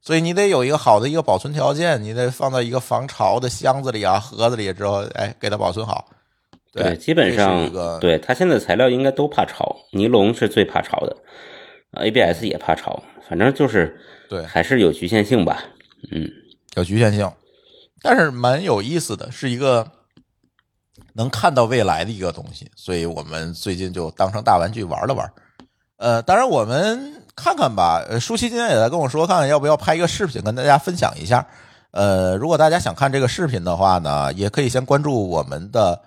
[0.00, 6.06] 所以你得有一个好的一个保存条件，你得放到一个防潮的箱子里啊、盒子里之后，哎，给它保存好。
[6.72, 7.70] 对，基本上
[8.00, 11.16] 对它现在材料应该都怕潮，尼龙是最怕潮的
[11.92, 15.62] ，ABS 也怕潮，反正就是对，还是有局限性吧，
[16.10, 16.26] 嗯，
[16.74, 17.30] 有局限性，
[18.04, 19.90] 但是蛮有意思的，是一个
[21.14, 25.32] 能看到未来的一个东西，所以我们最近就当成大玩具玩了玩。
[25.96, 31.46] 呃，当然我们看看吧，呃，舒淇今天也在跟我说，看看要不要拍一个视频跟大家分享一下。
[31.92, 35.98] 呃，如果大家想看这个视频的话呢，也可以先关注我们的。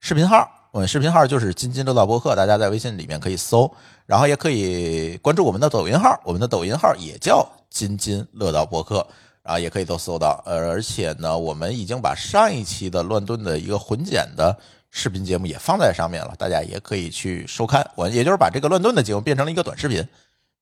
[0.00, 3.68] 视频号，我们视频号就是“津津乐道播客”，大家在微信里面可以搜，
[4.06, 9.04] 然后也可以关注我们的抖音号，我们的抖音号也叫“津津乐道播客”，
[9.48, 10.42] 啊也可以都搜到。
[10.46, 14.56] 呃，而且呢，我们已经把上一期的乱炖的一个混剪的
[14.90, 17.88] 视频节目也放在上面了，大家也可以去收看。
[17.94, 20.06] 我也就是把这个乱炖的节目变成了一个短视频，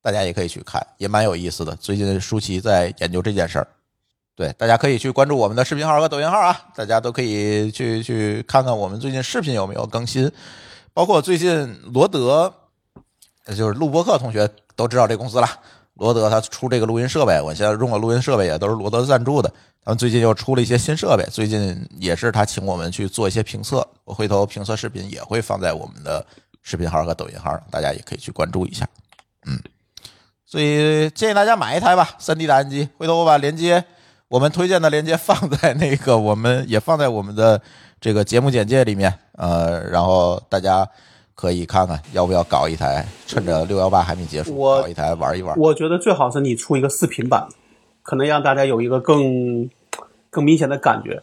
[0.01, 1.75] 大家也可以去看，也蛮有意思的。
[1.75, 3.67] 最近舒淇在研究这件事儿。
[4.35, 10.31] 对，大家可以去关注我们的视频号和抖音号啊，大家都可以去去看看我们最近视频有没有更新，
[10.93, 12.53] 包括最近罗德，
[13.47, 15.49] 就是录播课同学都知道这公司了。
[15.97, 19.51] 罗德他出这个录音设备，我现在用的录音设备也都是罗德赞助的。
[19.83, 26.25] 他们最近又出了一些新设备，最近也是他请我们去做一些评测，我回头评测视频也会放在我们的
[26.61, 28.85] 视频号和抖音号上，大家也可以去关注一下。
[29.45, 29.57] 嗯，
[30.45, 33.83] 所以建议大家买一台吧，3D 打印机，回头我把链接。
[34.29, 37.61] 我们推荐的链接放在那个，我们也放在我们的
[38.01, 40.85] 这个节目简介里面，呃，然后大家
[41.37, 45.55] 可以看看要不要搞一台，趁着六幺八还没结束，搞一台玩一玩。
[45.59, 47.47] 我觉得最好是你出一个视频版，
[48.01, 49.69] 可能让大家有一个更
[50.31, 51.21] 更明显的感觉。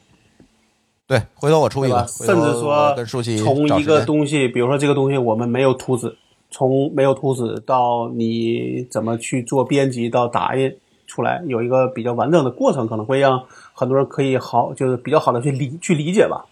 [1.08, 2.94] 对，回头我出一个，甚至说
[3.42, 6.16] 从一个东西，比如说这个东西我们没有图纸，
[6.48, 10.74] 从没有图纸到你怎么去做编辑到打印。
[11.06, 16.46] 出来有一个比较完整的过程，可能会让很多人可以好，就是比较好的去理去理解吧。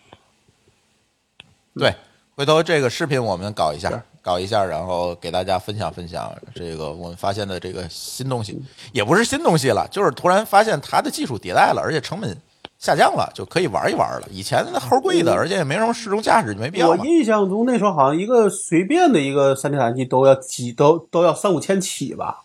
[1.75, 1.95] 对，
[2.35, 8.59] 回头这个视频我们搞一下，搞一下，然后给大家分享分享这个我们发现的这个新东西，
[8.93, 12.35] 也不是新东西了，就是突然发现它的技术迭代了，而且成本
[12.79, 14.27] 下降了，就可以玩一玩了。
[14.31, 16.97] 以前那齁贵的，而且也没什么市中价值，没必要我。
[17.05, 22.45] 印象中那时候好像一个随便的一个三 D 打印机都要几都都要三五千起吧，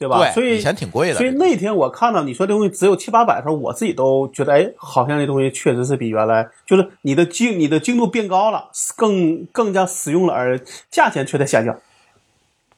[0.00, 0.32] 对吧？
[0.32, 1.18] 所，以以前挺贵的。
[1.18, 10.58] 所以那天我看到你说这东西只有七八百的时候，我自己都觉得，哎，好像这东西确实是比原来就是你的精你的精度变高了，更更加实用了，而
[10.90, 11.78] 价钱却在下降。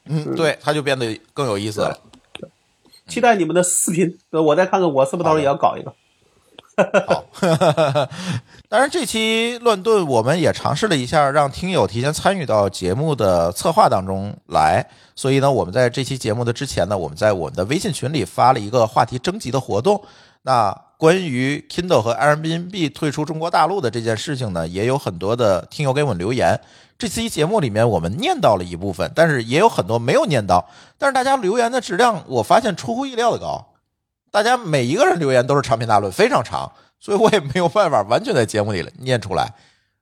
[0.07, 1.97] 嗯，对，它就变得更有意思了。
[3.07, 5.94] 期待你们的视频，呃我再看看我是不是到时候也要搞一个。
[7.07, 7.24] 好，
[8.73, 14.82] 当然这期乱炖我们也尝试了一下，让听友提前参与到节目的策划当中来。
[15.15, 20.03] 所以呢，我们在这期节目的之前呢，我们在我们的微信群里发了一个话题征集的活动。
[20.40, 26.59] 那关于 Kindle 和 Airbnb 退出中国大陆的这件事情呢，也有很多的听友给我们留言。
[26.97, 30.66] 这期节目里面我们念到了一部分，但是也有很多没有念到。
[30.97, 33.72] 但是大家留言的质量，我发现出乎意料的高。
[34.32, 39.52] 大家每一个人留言都是长篇大论，非常长，所以我也没有办法完全在节目里念出来。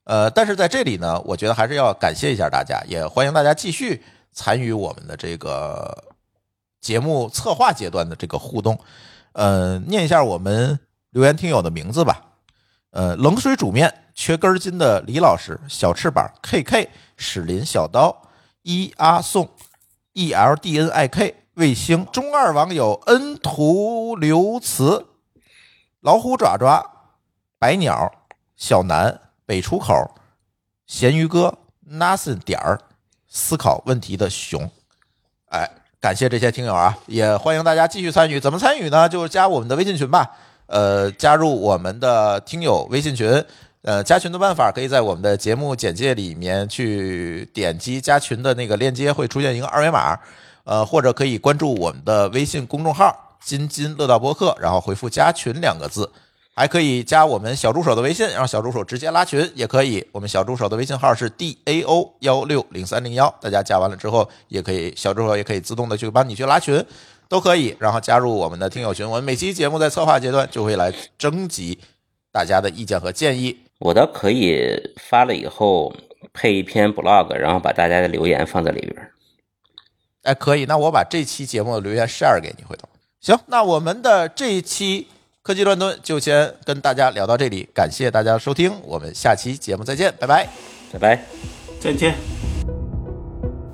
[0.04, 4.02] 呃，但是在这里呢，我觉得还是要感谢一下大家，也欢迎大家继续
[4.32, 6.14] 参与我们的这个
[6.80, 8.78] 节目策划阶段的这个互动。
[9.32, 10.78] 呃，念一下我们
[11.10, 12.22] 留言听友的名字吧。
[12.92, 18.22] 呃，冷水煮面缺根筋的李老师，小翅膀 K K 史林小刀
[18.62, 19.48] 一阿宋
[20.12, 25.06] E L D N I K 卫星中二网友恩图留词
[26.00, 27.10] 老虎爪爪
[27.58, 28.10] 白鸟
[28.56, 30.14] 小南北出口
[30.86, 31.58] 咸鱼哥
[31.90, 32.80] Nothing 点儿
[33.28, 34.70] 思考问题的熊，
[35.46, 35.68] 哎，
[36.00, 38.40] 感谢这些听友啊，也欢迎大家继续参与。
[38.40, 39.08] 怎么参与呢？
[39.08, 40.30] 就是加我们的微信群吧。
[40.66, 43.44] 呃，加入我们的听友微信群。
[43.82, 50.18] 呃，加群的办法可以在我们的节目简介里面去点击加群的那个链接，会出现一个二维码。
[50.70, 56.08] 呃，或者可以关注我们的微信公众号“津津乐道播客”，然后回复“加群”两个字。
[56.54, 60.06] 还可以加我们小助手的微信，让小助手直接拉群也可以。
[60.12, 66.84] 我们小助手的微信号是 d a o 幺六零三零幺，大家加完了之后，也可以小助手也可以自动的去帮你去拉群，
[67.28, 67.74] 都可以。
[67.80, 71.76] 然后加入我们的听友群，我们每期节目在策划阶段就会来征集
[72.30, 73.58] 大家的意见和建议。
[73.80, 75.92] 我倒可以发了以后
[76.32, 79.10] 配一篇 blog，然后把大家的留言放在里边。
[80.22, 82.88] 哎，可以，那我把这期节目的留言 share 给你，回头
[83.20, 83.38] 行。
[83.46, 85.08] 那我们的这一期
[85.42, 90.46] 科技乱炖就先跟大家聊到这里，感谢大家收听，我们下期节目再见，拜拜。
[90.92, 91.24] 拜拜。
[91.80, 92.49] 再见。